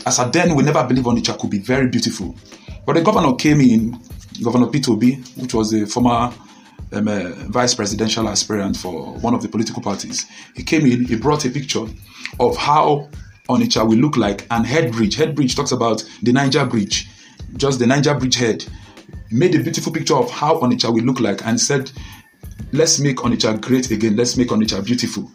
As 0.06 0.20
a 0.20 0.30
then, 0.32 0.56
we 0.56 0.64
never 0.64 0.84
believed 0.86 1.08
Onitsha 1.08 1.38
could 1.40 1.50
be 1.50 1.60
very 1.60 1.88
beautiful. 1.88 2.36
But 2.86 2.94
the 2.96 3.02
governor 3.02 3.36
came 3.36 3.60
in, 3.62 4.00
Governor 4.44 4.68
Peter 4.68 4.92
Obi, 4.92 5.16
which 5.36 5.54
was 5.54 5.72
the 5.72 5.86
former 5.86 6.32
um, 6.94 7.08
uh, 7.08 7.30
vice 7.50 7.74
presidential 7.74 8.28
aspirant 8.30 8.78
for 8.78 9.14
one 9.16 9.34
of 9.34 9.42
the 9.42 9.50
political 9.50 9.82
parties. 9.82 10.26
He 10.56 10.64
came 10.64 10.86
in, 10.86 11.06
he 11.06 11.16
brought 11.16 11.46
a 11.46 11.50
picture 11.50 11.86
of 12.40 12.56
how 12.58 13.10
Onitsha 13.50 13.88
will 13.88 13.98
look 13.98 14.18
like 14.18 14.46
and 14.52 14.66
Head 14.66 14.92
Bridge. 14.92 15.16
Head 15.16 15.36
Bridge 15.36 15.56
talks 15.56 15.72
about 15.72 16.04
the 16.22 16.32
Niger 16.32 16.66
Bridge, 16.66 17.08
just 17.56 17.80
the 17.80 17.88
Niger 17.88 18.14
Bridge 18.16 18.36
head. 18.36 18.66
Made 19.32 19.56
a 19.56 19.60
beautiful 19.60 19.92
picture 19.92 20.16
of 20.16 20.30
how 20.32 20.60
Onitsha 20.60 20.94
will 20.94 21.04
look 21.04 21.20
like 21.20 21.46
and 21.46 21.60
said, 21.60 21.92
let's 22.72 23.00
make 23.00 23.18
Onitsha 23.18 23.60
great 23.60 23.90
again, 23.92 24.16
let's 24.16 24.38
make 24.38 24.50
Onitsha 24.50 24.84
beautiful. 24.86 25.30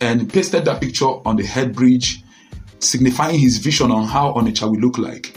And 0.00 0.32
pasted 0.32 0.64
that 0.64 0.80
picture 0.80 1.06
on 1.06 1.36
the 1.36 1.44
head 1.46 1.74
bridge, 1.74 2.22
signifying 2.82 3.38
his 3.38 3.58
vision 3.58 3.90
on 3.90 4.06
how 4.06 4.32
Onitsha 4.32 4.70
will 4.70 4.80
look 4.80 4.98
like. 4.98 5.34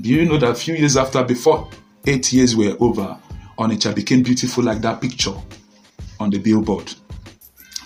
Do 0.00 0.10
you 0.10 0.24
know 0.26 0.36
that 0.38 0.50
a 0.50 0.54
few 0.54 0.74
years 0.74 0.96
after, 0.96 1.22
before 1.24 1.68
eight 2.06 2.32
years 2.32 2.54
were 2.54 2.76
over, 2.80 3.18
Onitsha 3.58 3.94
became 3.94 4.22
beautiful 4.22 4.64
like 4.64 4.80
that 4.82 5.00
picture 5.00 5.34
on 6.20 6.30
the 6.30 6.38
billboard. 6.38 6.92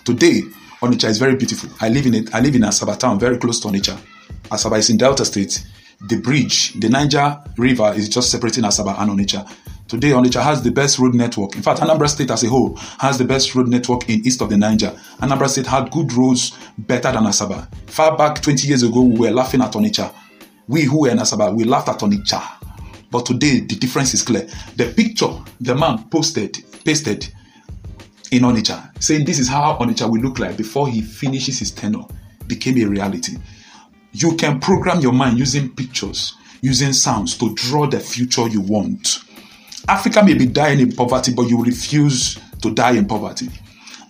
Today, 0.05 0.43
Onitsha 0.81 1.09
is 1.09 1.19
very 1.19 1.37
beautiful. 1.37 1.71
I 1.81 1.89
live 1.89 2.07
in 2.07 2.15
it. 2.15 2.35
I 2.35 2.41
live 2.41 2.55
in 2.55 2.63
Asaba 2.63 2.99
town, 2.99 3.19
very 3.19 3.39
close 3.39 3.61
to 3.61 3.69
Onitsha. 3.69 3.99
Asaba 4.51 4.79
is 4.79 4.91
in 4.91 4.97
Delta 4.97 5.25
State. 5.25 5.65
The 6.09 6.17
bridge, 6.17 6.73
the 6.81 6.89
Niger 6.89 7.43
River, 7.59 7.93
is 7.95 8.09
just 8.09 8.31
separating 8.31 8.65
Asaba 8.65 8.99
and 8.99 9.11
Onitsha. 9.11 9.47
Today, 9.87 10.11
Onitsha 10.11 10.43
has 10.43 10.63
the 10.63 10.71
best 10.71 10.99
road 10.99 11.15
network. 11.15 11.57
In 11.57 11.63
fact, 11.63 11.81
Anambra 11.81 12.09
State 12.09 12.31
as 12.31 12.43
a 12.43 12.49
whole 12.49 12.77
has 12.99 13.19
the 13.19 13.25
best 13.25 13.55
road 13.55 13.69
network 13.69 14.09
in 14.09 14.25
east 14.27 14.41
of 14.41 14.49
the 14.49 14.57
Niger. 14.57 14.97
Anambra 15.21 15.49
State 15.49 15.67
had 15.67 15.91
good 15.91 16.11
roads 16.15 16.57
better 16.79 17.13
than 17.13 17.25
Asaba. 17.25 17.69
Far 17.91 18.17
back 18.17 18.41
20 18.41 18.67
years 18.67 18.83
ago, 18.83 19.03
we 19.03 19.19
were 19.19 19.31
laughing 19.31 19.61
at 19.61 19.73
Onitsha. 19.73 20.15
We 20.69 20.85
who 20.85 21.01
were 21.03 21.11
in 21.11 21.19
Asaba, 21.19 21.55
we 21.55 21.65
laughed 21.65 21.89
at 21.89 21.99
Onitsha. 21.99 22.41
But 23.11 23.27
today, 23.27 23.61
the 23.61 23.75
difference 23.75 24.15
is 24.15 24.23
clear. 24.23 24.49
The 24.77 24.93
picture 24.97 25.37
the 25.61 25.75
man 25.75 26.05
posted, 26.09 26.65
pasted 26.85 27.29
in 28.31 28.43
Onitsha, 28.45 29.03
saying 29.03 29.27
this 29.27 29.39
is 29.39 29.49
how 29.49 29.77
Onitsha 29.79 30.09
will 30.11 30.21
look 30.23 30.39
like 30.39 30.57
before 30.57 30.89
he 30.89 31.03
finishes 31.03 31.59
his 31.59 31.73
tenure, 31.73 32.05
became 32.47 32.79
a 32.79 32.85
reality. 32.85 33.37
You 34.13 34.37
can 34.37 34.61
program 34.61 35.01
your 35.01 35.13
mind 35.13 35.39
using 35.39 35.71
pictures, 35.71 36.35
using 36.61 36.93
sounds 36.93 37.37
to 37.39 37.55
draw 37.55 37.87
the 37.87 38.01
future 38.01 38.49
you 38.49 38.61
want. 38.61 39.19
Africa 39.89 40.23
may 40.23 40.35
be 40.35 40.47
dying 40.47 40.81
in 40.81 40.93
poverty, 40.93 41.33
but 41.33 41.49
you 41.49 41.63
refuse 41.63 42.39
to 42.63 42.73
die 42.73 42.93
in 42.93 43.07
poverty. 43.07 43.49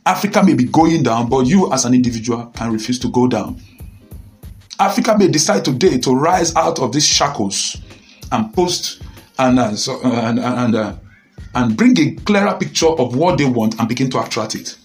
Africa 0.04 0.42
may 0.42 0.54
be 0.54 0.64
going 0.64 1.02
down, 1.02 1.28
but 1.28 1.46
you 1.46 1.72
as 1.72 1.84
an 1.84 1.94
individual 1.94 2.46
can 2.46 2.72
refuse 2.72 2.98
to 3.00 3.08
go 3.10 3.28
down. 3.28 3.60
Africa 4.78 5.16
may 5.18 5.28
decide 5.28 5.64
today 5.64 5.98
to 5.98 6.14
rise 6.14 6.54
out 6.56 6.78
of 6.78 6.92
these 6.92 7.06
shackles 7.06 7.76
and 8.32 8.52
post 8.54 9.02
and 9.38 9.58
uh, 9.58 9.74
so, 9.74 10.00
uh, 10.02 10.22
and 10.28 10.38
and, 10.38 10.74
uh, 10.74 10.94
and 11.54 11.76
bring 11.76 11.98
a 11.98 12.14
clearer 12.22 12.56
picture 12.58 12.88
of 12.88 13.16
what 13.16 13.38
they 13.38 13.44
want 13.44 13.78
and 13.78 13.88
begin 13.88 14.10
to 14.10 14.20
attract 14.20 14.54
it. 14.54 14.76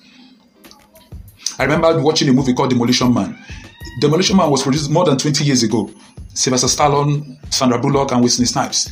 I 1.57 1.63
remember 1.63 2.01
watching 2.01 2.27
a 2.29 2.33
movie 2.33 2.53
called 2.53 2.69
Demolition 2.71 3.13
Man. 3.13 3.37
Demolition 3.99 4.37
Man 4.37 4.49
was 4.49 4.63
produced 4.63 4.89
more 4.89 5.05
than 5.05 5.17
20 5.17 5.43
years 5.43 5.63
ago. 5.63 5.89
Sylvester 6.33 6.67
Stallone, 6.67 7.37
Sandra 7.53 7.79
Bullock, 7.79 8.11
and 8.11 8.21
Wesley 8.21 8.45
Snipes. 8.45 8.89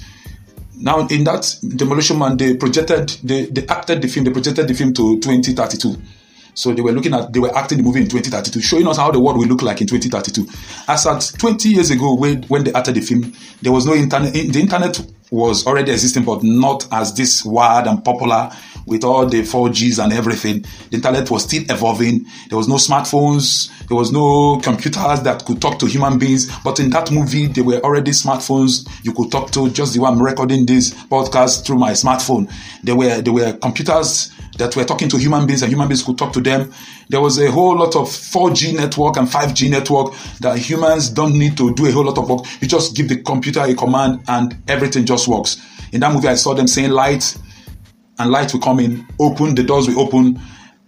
Now, 0.77 1.07
in 1.07 1.23
that 1.25 1.55
Demolition 1.75 2.17
Man, 2.17 2.37
they 2.37 2.55
projected, 2.55 3.09
they, 3.23 3.45
they 3.45 3.65
acted 3.67 4.01
the 4.01 4.07
film, 4.07 4.25
they 4.25 4.31
projected 4.31 4.67
the 4.67 4.73
film 4.73 4.93
to 4.93 5.19
2032. 5.19 5.95
So 6.55 6.71
they 6.73 6.81
were 6.81 6.91
looking 6.91 7.13
at, 7.13 7.33
they 7.33 7.39
were 7.39 7.55
acting 7.55 7.79
the 7.79 7.83
movie 7.83 8.01
in 8.01 8.07
2032, 8.07 8.61
showing 8.61 8.87
us 8.87 8.97
how 8.97 9.11
the 9.11 9.19
world 9.19 9.37
will 9.37 9.47
look 9.47 9.61
like 9.61 9.81
in 9.81 9.87
2032. 9.87 10.47
As 10.87 11.05
at 11.07 11.31
20 11.39 11.69
years 11.69 11.89
ago, 11.89 12.15
when, 12.15 12.43
when 12.43 12.63
they 12.63 12.73
acted 12.73 12.95
the 12.95 13.01
film, 13.01 13.33
there 13.61 13.71
was 13.71 13.85
no 13.85 13.93
internet. 13.93 14.33
The 14.33 14.59
internet 14.59 14.99
was 15.33 15.65
already 15.65 15.91
existing, 15.91 16.23
but 16.23 16.43
not 16.43 16.87
as 16.91 17.15
this 17.15 17.43
wide 17.43 17.87
and 17.87 18.05
popular 18.05 18.51
with 18.85 19.03
all 19.03 19.25
the 19.25 19.41
4Gs 19.41 20.03
and 20.03 20.13
everything. 20.13 20.61
The 20.91 20.97
internet 20.97 21.31
was 21.31 21.43
still 21.43 21.63
evolving. 21.69 22.25
There 22.49 22.57
was 22.57 22.67
no 22.67 22.75
smartphones. 22.75 23.71
There 23.87 23.97
was 23.97 24.11
no 24.11 24.59
computers 24.59 25.21
that 25.21 25.43
could 25.45 25.59
talk 25.59 25.79
to 25.79 25.87
human 25.87 26.19
beings. 26.19 26.51
But 26.63 26.79
in 26.79 26.91
that 26.91 27.11
movie, 27.11 27.47
there 27.47 27.63
were 27.63 27.79
already 27.79 28.11
smartphones 28.11 28.87
you 29.03 29.11
could 29.11 29.31
talk 29.31 29.49
to. 29.51 29.69
Just 29.71 29.95
the 29.95 30.01
one 30.01 30.19
recording 30.19 30.67
this 30.67 30.93
podcast 30.93 31.65
through 31.65 31.79
my 31.79 31.91
smartphone. 31.91 32.51
There 32.83 32.95
were 32.95 33.21
there 33.21 33.33
were 33.33 33.53
computers 33.53 34.31
that 34.57 34.75
were 34.75 34.83
talking 34.83 35.09
to 35.09 35.17
human 35.17 35.45
beings 35.45 35.61
and 35.61 35.71
human 35.71 35.87
beings 35.87 36.03
could 36.03 36.17
talk 36.17 36.33
to 36.33 36.41
them. 36.41 36.71
There 37.09 37.21
was 37.21 37.39
a 37.39 37.49
whole 37.51 37.77
lot 37.77 37.95
of 37.95 38.07
4G 38.07 38.75
network 38.75 39.17
and 39.17 39.27
5G 39.27 39.69
network 39.69 40.13
that 40.41 40.57
humans 40.57 41.09
don't 41.09 41.37
need 41.37 41.57
to 41.57 41.73
do 41.73 41.87
a 41.87 41.91
whole 41.91 42.05
lot 42.05 42.17
of 42.17 42.29
work. 42.29 42.45
You 42.61 42.67
just 42.67 42.95
give 42.95 43.09
the 43.09 43.17
computer 43.21 43.61
a 43.61 43.73
command 43.73 44.23
and 44.27 44.55
everything 44.67 45.05
just 45.05 45.27
works. 45.27 45.61
In 45.91 46.01
that 46.01 46.13
movie, 46.13 46.27
I 46.27 46.35
saw 46.35 46.53
them 46.53 46.67
saying 46.67 46.91
light 46.91 47.37
and 48.19 48.31
light 48.31 48.53
will 48.53 48.61
come 48.61 48.79
in, 48.79 49.07
open, 49.19 49.55
the 49.55 49.63
doors 49.63 49.87
will 49.87 49.99
open. 49.99 50.39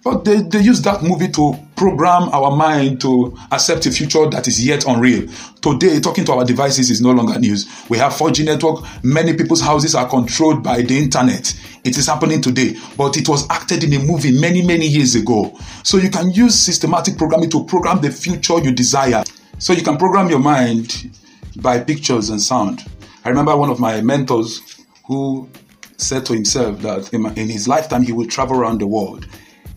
But 0.04 0.26
they, 0.26 0.42
they 0.42 0.62
use 0.62 0.82
that 0.84 1.02
movie 1.02 1.30
to 1.30 1.58
program 1.76 2.30
our 2.30 2.56
mind 2.56 3.02
to 3.02 3.38
accept 3.52 3.86
a 3.86 3.92
future 3.92 4.30
that 4.30 4.48
is 4.48 4.66
yet 4.66 4.86
unreal. 4.88 5.28
Today, 5.62 6.00
talking 6.00 6.26
to 6.26 6.34
our 6.34 6.46
devices 6.46 6.90
is 6.90 7.02
no 7.02 7.12
longer 7.12 7.38
news. 7.40 7.66
We 7.90 7.98
have 7.98 8.14
4G 8.14 8.46
network. 8.46 8.86
Many 9.04 9.34
people's 9.34 9.62
houses 9.62 9.96
are 9.96 10.08
controlled 10.08 10.64
by 10.64 10.82
the 10.82 10.98
internet. 10.98 11.54
It 11.84 11.98
is 11.98 12.08
happening 12.08 12.42
today, 12.42 12.76
but 12.98 13.18
it 13.18 13.28
was 13.30 13.48
acted 13.50 13.84
in 13.84 13.94
a 13.94 14.00
movie 14.00 14.40
many, 14.40 14.66
many 14.66 14.88
years 14.88 15.16
ago. 15.16 15.58
So 15.84 15.98
you 15.98 16.10
can 16.10 16.32
use 16.32 16.56
systematic 16.56 17.18
programming 17.18 17.50
to 17.52 17.66
program 17.66 18.02
the 18.02 18.12
future 18.12 18.60
you 18.60 18.72
desire. 18.72 19.24
So 19.60 19.74
you 19.74 19.84
can 19.84 19.98
program 19.98 20.30
your 20.30 20.40
mind 20.40 21.12
by 21.58 21.80
pictures 21.80 22.30
and 22.30 22.42
sound. 22.42 22.84
I 23.24 23.30
remember 23.30 23.56
one 23.56 23.70
of 23.70 23.80
my 23.80 24.02
mentors 24.02 24.62
who 25.06 25.50
said 25.98 26.26
to 26.26 26.34
himself 26.34 26.82
that 26.82 27.14
in 27.14 27.50
his 27.50 27.68
lifetime 27.68 28.04
he 28.04 28.12
will 28.12 28.28
travel 28.28 28.58
around 28.58 28.80
the 28.80 28.88
world. 28.88 29.28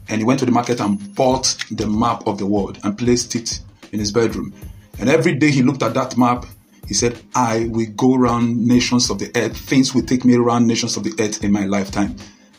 And 0.09 0.21
he 0.21 0.25
went 0.25 0.41
to 0.41 0.47
the 0.47 0.53
market 0.53 0.81
and 0.81 1.15
bought 1.15 1.57
the 1.71 1.87
map 1.87 2.27
of 2.27 2.39
the 2.39 2.47
world 2.47 2.79
and 2.83 2.97
placed 2.97 3.35
it 3.35 3.61
in 3.93 3.99
his 3.99 4.13
bedroom. 4.13 4.55
And 4.99 5.09
every 5.09 5.35
day 5.35 5.51
he 5.51 5.63
looked 5.63 5.83
at 5.83 5.95
that 5.95 6.17
map, 6.17 6.47
he 6.87 6.95
said, 6.95 7.21
I 7.35 7.69
will 7.71 7.91
go 7.95 8.15
around 8.15 8.67
nations 8.67 9.11
of 9.11 9.19
the 9.19 9.31
earth. 9.37 9.57
Things 9.57 9.95
will 9.95 10.03
take 10.03 10.25
me 10.25 10.37
around 10.37 10.67
nations 10.67 10.97
of 10.97 11.05
the 11.05 11.15
earth 11.23 11.45
in 11.45 11.53
my 11.53 11.67
lifetime. 11.67 12.17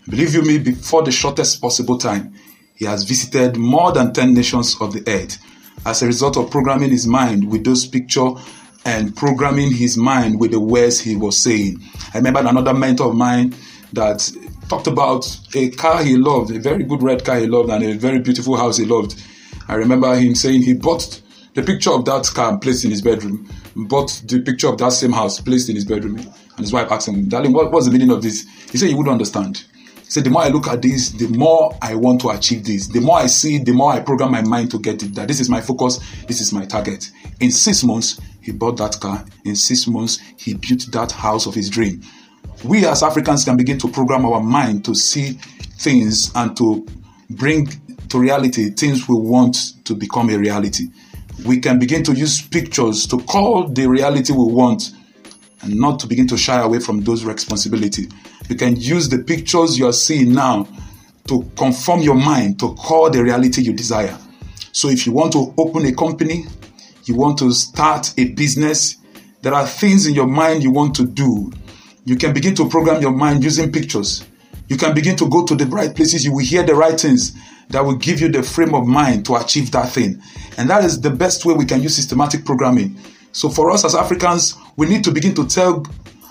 Believe 0.08 0.34
you 0.34 0.44
me, 0.44 0.60
before 0.60 1.04
the 1.04 1.12
shortest 1.12 1.62
possible 1.62 1.98
time, 1.98 2.34
he 2.76 2.86
has 2.86 3.04
visited 3.04 3.58
more 3.58 3.92
than 3.92 4.14
10 4.14 4.34
nations 4.34 4.80
of 4.80 4.94
the 4.94 5.04
earth 5.08 5.38
as 5.86 6.02
a 6.02 6.06
result 6.06 6.38
of 6.38 6.50
programming 6.52 6.90
his 6.92 7.08
mind 7.08 7.50
with 7.50 7.64
those 7.64 7.86
pictures 7.86 8.40
and 8.86 9.16
programming 9.16 9.74
his 9.74 9.98
mind 9.98 10.40
with 10.40 10.52
the 10.52 10.60
words 10.60 11.00
he 11.00 11.16
was 11.16 11.42
saying. 11.42 11.82
I 12.14 12.18
remember 12.18 12.40
another 12.40 12.74
mentor 12.74 13.10
of 13.10 13.16
mine 13.16 13.54
that 13.94 14.32
talked 14.70 14.88
about 14.88 15.26
a 15.56 15.70
car 15.72 16.04
he 16.04 16.16
loved, 16.16 16.52
a 16.52 16.60
very 16.60 16.84
good 16.84 17.02
red 17.02 17.26
car 17.26 17.38
he 17.38 17.48
loved, 17.48 17.70
and 17.70 17.84
a 17.84 17.94
very 17.94 18.20
beautiful 18.20 18.56
house 18.56 18.78
he 18.78 18.86
loved. 18.86 19.22
I 19.68 19.74
remember 19.74 20.16
him 20.16 20.36
saying 20.36 20.62
he 20.62 20.74
bought 20.74 21.22
the 21.56 21.64
picture 21.64 21.92
of 21.92 22.06
that 22.06 22.26
car 22.34 22.58
placed 22.60 22.86
in 22.86 22.92
his 22.92 23.02
bedroom, 23.02 23.50
bought 23.76 24.22
the 24.26 24.40
picture 24.40 24.68
of 24.68 24.78
that 24.78 24.94
same 24.94 25.12
house, 25.12 25.42
placed 25.42 25.70
in 25.70 25.76
his 25.76 25.86
bedroom. 25.86 26.18
And 26.18 26.60
his 26.60 26.72
wife 26.72 26.92
asked 26.92 27.08
him, 27.08 27.28
Darling, 27.28 27.54
what, 27.54 27.72
what's 27.72 27.88
the 27.88 27.92
meaning 27.92 28.12
of 28.12 28.22
this? 28.22 28.48
He 28.72 28.78
said 28.78 28.90
he 28.90 28.96
wouldn't 28.96 29.12
understand. 29.12 29.66
He 30.04 30.12
said, 30.12 30.24
The 30.24 30.30
more 30.30 30.44
I 30.44 30.50
look 30.50 30.68
at 30.68 30.82
this, 30.82 31.10
the 31.10 31.28
more 31.28 31.76
I 31.82 31.96
want 31.96 32.22
to 32.22 32.30
achieve 32.30 32.66
this. 32.66 32.88
The 32.88 33.02
more 33.02 33.18
I 33.18 33.26
see, 33.28 33.58
the 33.58 33.74
more 33.74 33.92
I 33.92 34.00
program 34.02 34.32
my 34.32 34.44
mind 34.44 34.72
to 34.72 34.80
get 34.80 35.02
it. 35.02 35.16
That 35.16 35.28
this 35.28 35.40
is 35.40 35.50
my 35.50 35.62
focus, 35.62 36.00
this 36.28 36.42
is 36.42 36.54
my 36.54 36.66
target. 36.66 37.10
In 37.40 37.52
six 37.52 37.84
months, 37.84 38.20
he 38.42 38.52
bought 38.52 38.78
that 38.78 39.00
car. 39.00 39.26
In 39.46 39.56
six 39.56 39.88
months, 39.88 40.20
he 40.38 40.54
built 40.54 40.92
that 40.92 41.12
house 41.12 41.48
of 41.48 41.56
his 41.56 41.70
dream. 41.70 42.02
We 42.64 42.86
as 42.86 43.04
Africans 43.04 43.46
can 43.46 43.58
begin 43.58 43.78
to 43.80 43.88
program 43.88 44.26
our 44.26 44.42
mind 44.42 44.86
to 44.86 44.96
see 44.96 45.34
things 45.80 46.32
and 46.36 46.56
to 46.58 46.86
bring 47.30 47.68
to 48.10 48.20
reality 48.20 48.70
things 48.72 49.08
we 49.08 49.16
want 49.16 49.56
to 49.86 49.94
become 49.96 50.30
a 50.30 50.38
reality. 50.38 50.88
We 51.46 51.60
can 51.60 51.80
begin 51.80 52.04
to 52.04 52.14
use 52.14 52.42
pictures 52.42 53.08
to 53.08 53.20
call 53.20 53.68
the 53.68 53.88
reality 53.88 54.34
we 54.34 54.52
want 54.52 54.92
and 55.62 55.76
not 55.76 56.00
to 56.00 56.08
begin 56.08 56.28
to 56.28 56.38
shy 56.38 56.60
away 56.60 56.80
from 56.80 57.02
those 57.02 57.24
responsibilities. 57.24 58.10
You 58.50 58.56
can 58.56 58.76
use 58.76 59.10
the 59.10 59.20
pictures 59.20 59.78
you 59.78 59.88
are 59.88 59.94
seeing 59.94 60.34
now 60.34 60.68
to 61.28 61.44
conform 61.56 62.02
your 62.02 62.16
mind 62.16 62.60
to 62.60 62.74
call 62.76 63.10
the 63.10 63.24
reality 63.24 63.62
you 63.62 63.74
desire. 63.74 64.18
So 64.72 64.90
if 64.90 65.06
you 65.06 65.14
want 65.14 65.34
to 65.34 65.54
open 65.58 65.86
a 65.86 65.94
company, 65.94 66.46
you 67.06 67.16
want 67.16 67.38
to 67.40 67.52
start 67.52 68.14
a 68.18 68.30
business, 68.30 68.98
there 69.42 69.54
are 69.54 69.68
things 69.68 70.08
in 70.08 70.14
your 70.14 70.28
mind 70.28 70.64
you 70.64 70.72
want 70.72 70.96
to 70.96 71.06
do. 71.06 71.52
You 72.10 72.16
can 72.16 72.34
begin 72.34 72.56
to 72.56 72.68
program 72.68 73.04
your 73.04 73.12
mind 73.12 73.44
using 73.44 73.72
pictures. 73.72 74.26
You 74.68 74.78
can 74.78 74.96
begin 74.96 75.16
to 75.18 75.30
go 75.30 75.46
to 75.46 75.54
the 75.54 75.68
right 75.68 75.96
places. 75.96 76.26
You 76.26 76.32
will 76.32 76.44
hear 76.44 76.64
the 76.64 76.74
right 76.74 77.00
things 77.00 77.34
that 77.70 77.86
will 77.86 77.98
give 77.98 78.20
you 78.20 78.30
the 78.30 78.42
frame 78.42 78.74
of 78.74 78.88
mind 78.88 79.28
to 79.28 79.36
achieve 79.36 79.70
that 79.74 79.92
thing. 79.92 80.20
And 80.58 80.68
that 80.72 80.84
is 80.84 81.00
the 81.00 81.12
best 81.12 81.46
way 81.46 81.54
we 81.54 81.66
can 81.66 81.84
use 81.84 81.96
systematic 81.96 82.46
programming. 82.46 83.00
So, 83.32 83.48
for 83.48 83.70
us 83.70 83.86
as 83.86 83.94
Africans, 83.94 84.56
we 84.76 84.90
need 84.90 85.04
to 85.04 85.12
begin 85.12 85.36
to 85.36 85.46
tell 85.46 85.86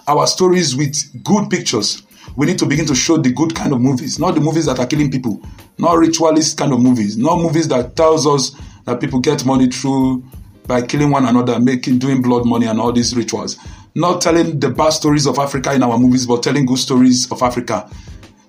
our 0.08 0.26
stories 0.26 0.74
with 0.74 0.96
good 1.22 1.48
pictures. 1.48 2.02
We 2.34 2.46
need 2.46 2.58
to 2.58 2.66
begin 2.66 2.86
to 2.86 2.96
show 2.96 3.16
the 3.16 3.32
good 3.32 3.54
kind 3.54 3.72
of 3.72 3.80
movies, 3.80 4.18
not 4.18 4.34
the 4.34 4.40
movies 4.40 4.66
that 4.66 4.80
are 4.80 4.86
killing 4.86 5.12
people, 5.12 5.40
not 5.78 5.96
ritualist 5.96 6.58
kind 6.58 6.72
of 6.72 6.80
movies, 6.80 7.16
not 7.16 7.36
movies 7.36 7.68
that 7.68 7.94
tells 7.94 8.26
us 8.26 8.50
that 8.84 9.00
people 9.00 9.20
get 9.20 9.44
money 9.44 9.68
through 9.68 10.24
by 10.66 10.82
killing 10.82 11.12
one 11.12 11.24
another, 11.24 11.60
making 11.60 11.98
doing 11.98 12.20
blood 12.20 12.46
money 12.46 12.66
and 12.66 12.80
all 12.80 12.92
these 12.92 13.14
rituals. 13.14 13.58
Not 13.98 14.20
telling 14.20 14.60
the 14.60 14.70
bad 14.70 14.90
stories 14.90 15.26
of 15.26 15.40
Africa 15.40 15.74
in 15.74 15.82
our 15.82 15.98
movies, 15.98 16.24
but 16.24 16.40
telling 16.40 16.66
good 16.66 16.78
stories 16.78 17.28
of 17.32 17.42
Africa, 17.42 17.90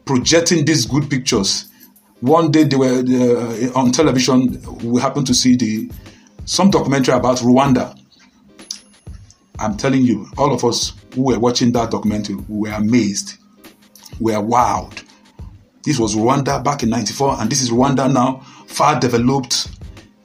projecting 0.06 0.64
these 0.64 0.86
good 0.86 1.10
pictures. 1.10 1.72
One 2.22 2.52
day 2.52 2.66
they 2.66 2.76
were 2.76 3.00
uh, 3.00 3.80
on 3.80 3.92
television. 3.92 4.62
We 4.84 5.02
happened 5.02 5.26
to 5.26 5.34
see 5.34 5.56
the 5.56 5.90
some 6.46 6.70
documentary 6.70 7.16
about 7.16 7.38
Rwanda. 7.38 8.00
I'm 9.58 9.76
telling 9.76 10.04
you, 10.04 10.28
all 10.38 10.54
of 10.54 10.64
us 10.64 10.94
who 11.16 11.24
were 11.24 11.40
watching 11.40 11.72
that 11.72 11.90
documentary 11.90 12.36
we 12.36 12.70
were 12.70 12.76
amazed, 12.76 13.40
We 14.20 14.34
were 14.34 14.44
wowed. 14.44 15.04
This 15.84 15.98
was 15.98 16.16
Rwanda 16.16 16.64
back 16.64 16.84
in 16.84 16.92
'94, 16.92 17.42
and 17.42 17.50
this 17.50 17.64
is 17.64 17.72
Rwanda 17.72 18.14
now, 18.14 18.42
far 18.68 19.00
developed, 19.00 19.68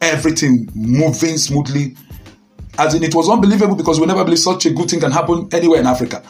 everything 0.03 0.69
moving 0.75 1.39
smoothly. 1.39 1.97
As 2.79 2.95
in, 2.95 3.03
it 3.05 3.15
was 3.15 3.29
unbelievable 3.29 3.77
because 3.77 4.01
we 4.01 4.07
never 4.07 4.25
believed 4.25 4.43
such 4.43 4.67
a 4.67 4.71
good 4.71 4.91
thing 4.91 5.01
can 5.01 5.13
happen 5.13 5.49
anywhere 5.53 5.81
in 5.81 5.87
Africa. 5.87 6.23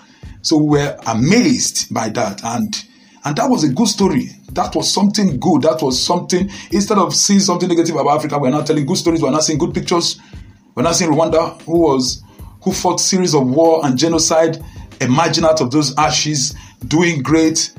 So 0.42 0.58
we 0.58 0.78
were 0.78 0.98
amazed 1.06 1.92
by 1.92 2.10
that, 2.10 2.44
and 2.44 2.84
and 3.24 3.36
that 3.36 3.48
was 3.48 3.64
a 3.64 3.72
good 3.72 3.88
story. 3.88 4.28
That 4.52 4.74
was 4.74 4.92
something 4.92 5.40
good. 5.40 5.62
That 5.62 5.80
was 5.80 6.00
something. 6.00 6.50
Instead 6.70 6.98
of 6.98 7.14
seeing 7.14 7.40
something 7.40 7.68
negative 7.68 7.96
about 7.96 8.18
Africa, 8.18 8.38
we're 8.38 8.50
not 8.50 8.66
telling 8.66 8.84
good 8.84 8.98
stories. 8.98 9.22
We're 9.22 9.30
not 9.30 9.44
seeing 9.44 9.58
good 9.58 9.72
pictures. 9.72 10.20
We're 10.74 10.82
not 10.82 10.96
seeing 10.96 11.10
Rwanda, 11.10 11.60
who 11.62 11.80
was 11.80 12.22
who 12.62 12.72
fought 12.72 13.00
series 13.00 13.34
of 13.34 13.46
war 13.48 13.84
and 13.86 13.96
genocide, 13.96 14.62
emerging 15.00 15.44
out 15.44 15.62
of 15.62 15.70
those 15.70 15.96
ashes, 15.96 16.54
doing 16.86 17.22
great, 17.22 17.72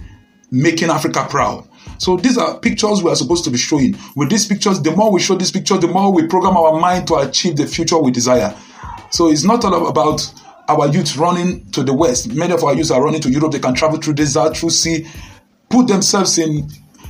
making 0.49 0.89
Africa 0.89 1.27
proud. 1.29 1.67
So 1.97 2.17
these 2.17 2.37
are 2.37 2.59
pictures 2.59 3.01
we 3.01 3.09
are 3.09 3.15
supposed 3.15 3.43
to 3.45 3.51
be 3.51 3.57
showing. 3.57 3.97
With 4.15 4.29
these 4.29 4.45
pictures, 4.45 4.81
the 4.81 4.91
more 4.91 5.11
we 5.11 5.19
show 5.19 5.35
these 5.35 5.51
pictures, 5.51 5.79
the 5.79 5.87
more 5.87 6.11
we 6.11 6.27
program 6.27 6.57
our 6.57 6.79
mind 6.79 7.07
to 7.07 7.15
achieve 7.15 7.55
the 7.55 7.67
future 7.67 7.97
we 7.97 8.11
desire. 8.11 8.55
So 9.11 9.29
it's 9.29 9.43
not 9.43 9.63
all 9.63 9.87
about 9.87 10.33
our 10.67 10.87
youth 10.87 11.15
running 11.15 11.69
to 11.71 11.83
the 11.83 11.93
west. 11.93 12.33
Many 12.33 12.53
of 12.53 12.63
our 12.63 12.73
youth 12.73 12.91
are 12.91 13.03
running 13.03 13.21
to 13.21 13.29
Europe. 13.29 13.51
They 13.51 13.59
can 13.59 13.73
travel 13.75 13.99
through 13.99 14.15
desert, 14.15 14.57
through 14.57 14.71
sea, 14.71 15.07
put 15.69 15.87
themselves 15.87 16.37
in 16.37 16.69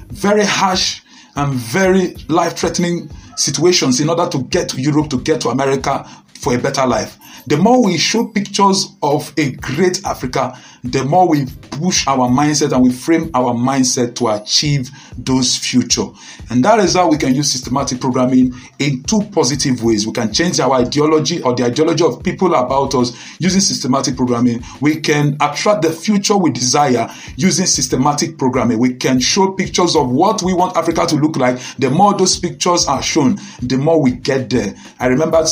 very 0.09 0.45
harsh 0.45 1.01
and 1.35 1.53
very 1.53 2.15
life-threatening 2.29 3.09
situations 3.37 3.99
in 3.99 4.09
order 4.09 4.29
to 4.29 4.43
get 4.43 4.69
to 4.69 4.81
Europe, 4.81 5.09
to 5.09 5.19
get 5.21 5.41
to 5.41 5.49
America 5.49 6.07
for 6.39 6.53
a 6.53 6.57
better 6.57 6.85
life. 6.85 7.17
The 7.47 7.57
more 7.57 7.83
we 7.83 7.97
show 7.97 8.27
pictures 8.27 8.95
of 9.01 9.33
a 9.37 9.51
great 9.51 10.03
Africa, 10.05 10.57
the 10.91 11.03
more 11.03 11.27
we 11.27 11.45
push 11.71 12.07
our 12.07 12.29
mindset 12.29 12.71
and 12.71 12.83
we 12.83 12.91
frame 12.91 13.29
our 13.33 13.53
mindset 13.53 14.15
to 14.15 14.29
achieve 14.29 14.89
those 15.17 15.57
future. 15.57 16.05
And 16.49 16.63
that 16.63 16.79
is 16.79 16.93
how 16.93 17.09
we 17.09 17.17
can 17.17 17.33
use 17.33 17.51
systematic 17.51 17.99
programming 17.99 18.53
in 18.79 19.03
two 19.03 19.21
positive 19.31 19.83
ways. 19.83 20.05
We 20.05 20.13
can 20.13 20.31
change 20.31 20.59
our 20.59 20.73
ideology 20.73 21.41
or 21.41 21.55
the 21.55 21.65
ideology 21.65 22.03
of 22.03 22.23
people 22.23 22.53
about 22.53 22.93
us 22.95 23.13
using 23.39 23.61
systematic 23.61 24.15
programming. 24.15 24.63
We 24.79 24.97
can 25.01 25.37
attract 25.41 25.81
the 25.81 25.91
future 25.91 26.37
we 26.37 26.51
desire 26.51 27.09
using 27.35 27.65
systematic 27.65 28.37
programming. 28.37 28.79
We 28.79 28.93
can 28.93 29.19
show 29.19 29.51
pictures 29.53 29.95
of 29.95 30.11
what 30.11 30.43
we 30.43 30.53
want 30.53 30.77
Africa 30.77 31.05
to 31.07 31.15
look 31.15 31.37
like. 31.37 31.59
The 31.79 31.89
more 31.89 32.13
those 32.13 32.37
pictures 32.37 32.87
are 32.87 33.01
shown, 33.01 33.37
the 33.61 33.77
more 33.77 34.01
we 34.01 34.11
get 34.11 34.49
there. 34.49 34.75
I 34.99 35.07
remember 35.07 35.43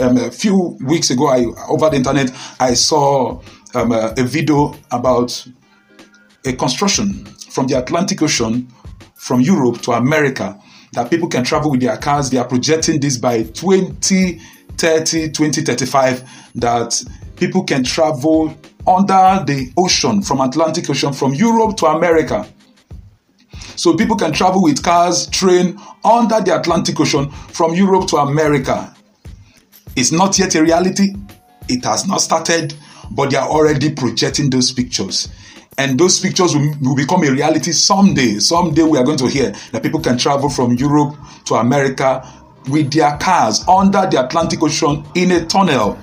um, 0.00 0.16
a 0.16 0.30
few 0.30 0.78
weeks 0.84 1.10
ago, 1.10 1.28
I 1.28 1.44
over 1.68 1.90
the 1.90 1.96
internet, 1.96 2.30
I 2.58 2.74
saw 2.74 3.40
um, 3.74 3.92
a, 3.92 4.14
a 4.16 4.22
video 4.22 4.74
about 4.90 5.46
a 6.44 6.52
construction 6.52 7.24
from 7.50 7.66
the 7.66 7.78
Atlantic 7.78 8.22
Ocean 8.22 8.68
from 9.14 9.40
Europe 9.40 9.82
to 9.82 9.92
America 9.92 10.58
that 10.92 11.10
people 11.10 11.28
can 11.28 11.44
travel 11.44 11.70
with 11.70 11.80
their 11.80 11.96
cars. 11.96 12.30
They 12.30 12.38
are 12.38 12.46
projecting 12.46 13.00
this 13.00 13.16
by 13.16 13.42
2030, 13.42 15.30
2035 15.30 16.50
that 16.56 17.02
people 17.36 17.64
can 17.64 17.84
travel 17.84 18.56
under 18.86 19.44
the 19.44 19.70
ocean 19.76 20.22
from 20.22 20.40
Atlantic 20.40 20.88
Ocean 20.88 21.12
from 21.12 21.34
Europe 21.34 21.76
to 21.76 21.86
America. 21.86 22.48
So 23.76 23.96
people 23.96 24.16
can 24.16 24.32
travel 24.32 24.62
with 24.62 24.82
cars, 24.82 25.26
train 25.28 25.78
under 26.04 26.40
the 26.40 26.58
Atlantic 26.58 26.98
Ocean 26.98 27.30
from 27.30 27.74
Europe 27.74 28.08
to 28.08 28.16
America. 28.16 28.94
It's 29.94 30.10
not 30.10 30.38
yet 30.38 30.54
a 30.54 30.62
reality. 30.62 31.14
It 31.68 31.84
has 31.84 32.06
not 32.06 32.20
started, 32.20 32.74
but 33.10 33.30
they 33.30 33.36
are 33.36 33.48
already 33.48 33.90
projecting 33.92 34.50
those 34.50 34.72
pictures. 34.72 35.28
And 35.76 35.98
those 35.98 36.18
pictures 36.18 36.54
will, 36.54 36.74
will, 36.80 36.96
become 36.96 37.22
a 37.22 37.30
reality 37.30 37.72
someday. 37.72 38.38
Someday 38.40 38.82
we 38.82 38.98
are 38.98 39.04
going 39.04 39.18
to 39.18 39.28
hear 39.28 39.52
that 39.72 39.82
people 39.82 40.00
can 40.00 40.18
travel 40.18 40.48
from 40.48 40.74
Europe 40.74 41.16
to 41.46 41.54
America 41.54 42.26
with 42.68 42.92
their 42.92 43.16
cars 43.18 43.66
under 43.68 44.06
the 44.10 44.24
Atlantic 44.24 44.62
Ocean 44.62 45.04
in 45.14 45.30
a 45.30 45.46
tunnel. 45.46 45.96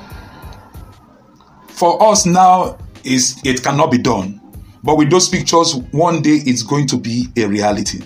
For 1.68 2.02
us 2.02 2.26
now, 2.26 2.78
is 3.06 3.40
it 3.46 3.64
cannot 3.64 3.92
be 3.92 4.00
done. 4.00 4.42
But 4.84 4.98
with 4.98 5.10
those 5.10 5.30
pictures, 5.30 5.76
one 5.92 6.22
day 6.22 6.42
it's 6.46 6.64
going 6.64 6.88
to 6.88 6.98
be 6.98 7.28
a 7.38 7.46
reality. 7.46 8.02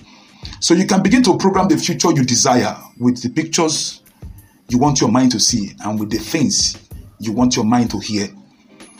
So 0.59 0.73
you 0.73 0.85
can 0.85 1.01
begin 1.01 1.23
to 1.23 1.37
program 1.37 1.67
the 1.67 1.77
future 1.77 2.11
you 2.11 2.23
desire 2.23 2.75
with 2.99 3.21
the 3.21 3.29
pictures 3.29 4.01
you 4.67 4.77
want 4.77 5.01
your 5.01 5.09
mind 5.09 5.31
to 5.31 5.39
see 5.39 5.71
and 5.83 5.99
with 5.99 6.11
the 6.11 6.17
things 6.17 6.77
you 7.19 7.31
want 7.33 7.55
your 7.55 7.65
mind 7.65 7.91
to 7.91 7.99
hear. 7.99 8.27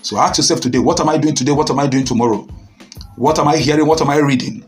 So 0.02 0.18
ask 0.18 0.38
yourself 0.38 0.62
today, 0.62 0.80
what 0.80 1.00
am 1.00 1.10
I 1.10 1.18
doing 1.18 1.36
today? 1.36 1.52
What 1.52 1.70
am 1.70 1.80
I 1.80 1.88
doing 1.88 2.06
tomorrow? 2.06 2.48
What 3.16 3.38
am 3.38 3.48
I 3.48 3.58
hearing? 3.58 3.86
What 3.86 4.02
am 4.02 4.10
I 4.10 4.18
reading? 4.18 4.64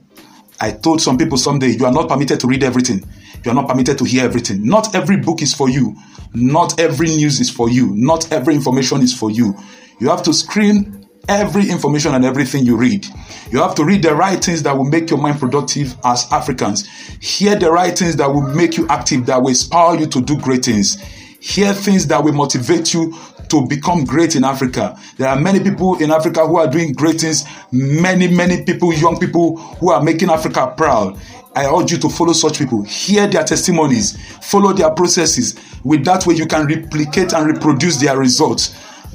I 0.60 0.72
told 0.72 1.02
some 1.02 1.18
people 1.18 1.38
someday, 1.38 1.70
you 1.70 1.86
are 1.86 1.92
not 1.92 2.10
permitted 2.10 2.40
to 2.42 2.48
read 2.48 2.64
everything. 2.64 3.04
You 3.44 3.52
are 3.52 3.56
not 3.56 3.68
permitted 3.68 3.98
to 3.98 4.04
hear 4.04 4.24
everything. 4.24 4.66
Not 4.66 4.94
every 4.94 5.18
book 5.18 5.42
is 5.42 5.54
for 5.54 5.70
you. 5.70 5.96
Not 6.34 6.80
every 6.80 7.08
news 7.08 7.40
is 7.40 7.50
for 7.50 7.70
you. 7.70 7.96
Not 7.96 8.32
every 8.32 8.54
information 8.54 9.02
is 9.02 9.18
for 9.18 9.32
you. 9.32 9.56
You 10.00 10.10
have 10.10 10.22
to 10.24 10.34
screen 10.34 11.08
every 11.28 11.70
information 11.70 12.14
and 12.14 12.26
everything 12.26 12.66
you 12.66 12.76
read. 12.76 13.08
You 13.52 13.60
have 13.60 13.76
to 13.76 13.86
read 13.86 14.04
the 14.04 14.14
right 14.14 14.44
things 14.44 14.64
that 14.64 14.78
will 14.78 14.86
make 14.86 15.10
your 15.10 15.20
mind 15.20 15.40
productive 15.40 15.96
as 16.04 16.28
Africans. 16.32 16.88
Hear 17.20 17.56
the 17.56 17.72
right 17.72 17.98
things 17.98 18.16
that 18.18 18.28
will 18.28 18.54
make 18.54 18.78
you 18.78 18.88
active, 18.88 19.26
that 19.28 19.42
will 19.42 19.50
inspire 19.50 20.00
you 20.00 20.06
to 20.08 20.22
do 20.22 20.38
great 20.38 20.66
things. 20.66 21.02
Hear 21.40 21.74
things 21.74 22.06
that 22.08 22.24
will 22.24 22.34
motivate 22.34 22.94
you 22.94 23.18
to 23.52 23.66
become 23.68 24.06
great 24.06 24.36
in 24.36 24.44
Africa. 24.44 24.98
There 25.18 25.28
are 25.28 25.40
many 25.40 25.60
people 25.60 26.02
in 26.02 26.10
Africa 26.10 26.48
who 26.48 26.58
are 26.58 26.68
doing 26.68 26.94
great 26.94 27.22
things. 27.22 27.46
Many, 27.72 28.28
many 28.28 28.64
people, 28.64 28.94
young 28.94 29.20
people 29.20 29.58
who 29.58 29.92
are 29.92 30.02
making 30.02 30.30
Africa 30.30 30.74
proud. 30.76 31.20
I 31.54 31.66
urge 31.66 31.92
you 31.92 31.98
to 31.98 32.10
follow 32.10 32.32
such 32.32 32.60
people, 32.60 32.82
hear 32.84 33.28
their 33.28 33.44
testimonies, 33.44 34.18
follow 34.42 34.72
their 34.72 34.90
processes. 34.92 35.60
With 35.84 36.06
that 36.06 36.26
way, 36.26 36.36
you 36.36 36.46
can 36.46 36.66
replicate 36.66 37.34
and 37.34 37.46
reproduce 37.46 37.98
their 37.98 38.18
results. 38.18 38.74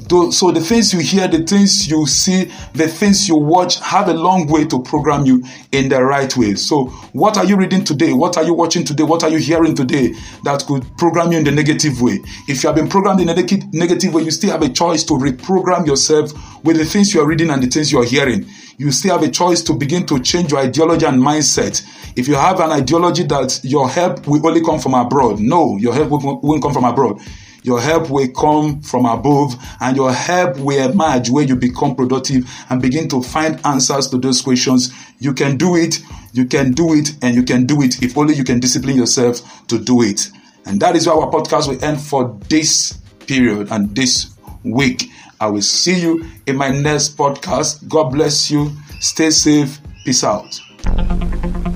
So 0.09 0.51
the 0.51 0.61
things 0.61 0.93
you 0.93 0.99
hear, 0.99 1.27
the 1.27 1.43
things 1.43 1.89
you 1.89 2.05
see, 2.07 2.45
the 2.73 2.87
things 2.87 3.27
you 3.27 3.35
watch 3.35 3.79
have 3.81 4.07
a 4.07 4.13
long 4.13 4.47
way 4.47 4.63
to 4.65 4.81
program 4.81 5.25
you 5.25 5.43
in 5.73 5.89
the 5.89 6.01
right 6.01 6.35
way. 6.37 6.55
So 6.55 6.85
what 7.11 7.37
are 7.37 7.43
you 7.43 7.57
reading 7.57 7.83
today? 7.83 8.13
What 8.13 8.37
are 8.37 8.43
you 8.43 8.53
watching 8.53 8.85
today? 8.85 9.03
What 9.03 9.23
are 9.23 9.29
you 9.29 9.37
hearing 9.37 9.75
today 9.75 10.13
that 10.43 10.63
could 10.65 10.85
program 10.97 11.33
you 11.33 11.39
in 11.39 11.43
the 11.43 11.51
negative 11.51 12.01
way? 12.01 12.19
If 12.47 12.63
you 12.63 12.67
have 12.67 12.75
been 12.75 12.87
programmed 12.87 13.19
in 13.19 13.27
a 13.27 13.35
negative 13.35 14.13
way, 14.13 14.23
you 14.23 14.31
still 14.31 14.51
have 14.51 14.61
a 14.61 14.69
choice 14.69 15.03
to 15.05 15.13
reprogram 15.13 15.85
yourself 15.85 16.31
with 16.63 16.77
the 16.77 16.85
things 16.85 17.13
you 17.13 17.19
are 17.19 17.27
reading 17.27 17.49
and 17.49 17.61
the 17.61 17.67
things 17.67 17.91
you 17.91 17.99
are 17.99 18.05
hearing. 18.05 18.45
You 18.77 18.91
still 18.91 19.17
have 19.17 19.27
a 19.27 19.31
choice 19.31 19.61
to 19.63 19.73
begin 19.73 20.05
to 20.05 20.19
change 20.19 20.51
your 20.51 20.61
ideology 20.61 21.05
and 21.05 21.21
mindset. 21.21 21.85
If 22.15 22.29
you 22.29 22.35
have 22.35 22.61
an 22.61 22.71
ideology 22.71 23.23
that 23.23 23.59
your 23.63 23.89
help 23.89 24.25
will 24.25 24.45
only 24.47 24.63
come 24.63 24.79
from 24.79 24.93
abroad, 24.93 25.39
no, 25.41 25.75
your 25.77 25.93
help 25.93 26.11
won't 26.11 26.63
come 26.63 26.73
from 26.73 26.85
abroad 26.85 27.19
your 27.67 27.81
help 27.81 28.09
will 28.09 28.29
come 28.29 28.81
from 28.81 29.05
above, 29.05 29.61
and 29.81 29.97
your 29.97 30.13
help 30.13 30.57
will 30.57 30.89
emerge 30.89 31.29
where 31.29 31.43
you 31.43 31.53
become 31.53 31.97
productive 31.97 32.49
and 32.69 32.81
begin 32.81 33.09
to 33.09 33.21
find 33.21 33.59
answers 33.65 34.07
to 34.09 34.17
those 34.17 34.41
questions. 34.41 34.93
You 35.19 35.33
can 35.33 35.57
do 35.57 35.75
it, 35.75 35.99
you 36.31 36.45
can 36.45 36.71
do 36.71 36.93
it, 36.93 37.09
and 37.21 37.35
you 37.35 37.43
can 37.43 37.65
do 37.65 37.81
it 37.81 38.01
if 38.01 38.17
only 38.17 38.35
you 38.35 38.45
can 38.45 38.61
discipline 38.61 38.95
yourself 38.95 39.67
to 39.67 39.77
do 39.77 40.01
it. 40.01 40.31
And 40.65 40.79
that 40.79 40.95
is 40.95 41.07
why 41.07 41.13
our 41.15 41.29
podcast 41.29 41.67
will 41.67 41.83
end 41.83 41.99
for 41.99 42.39
this 42.47 42.93
period 43.27 43.69
and 43.69 43.93
this 43.93 44.33
week. 44.63 45.09
I 45.41 45.47
will 45.47 45.61
see 45.61 45.99
you 45.99 46.25
in 46.45 46.55
my 46.55 46.69
next 46.69 47.17
podcast. 47.17 47.85
God 47.89 48.11
bless 48.11 48.49
you. 48.49 48.71
Stay 49.01 49.29
safe. 49.29 49.79
Peace 50.05 50.23
out. 50.23 51.66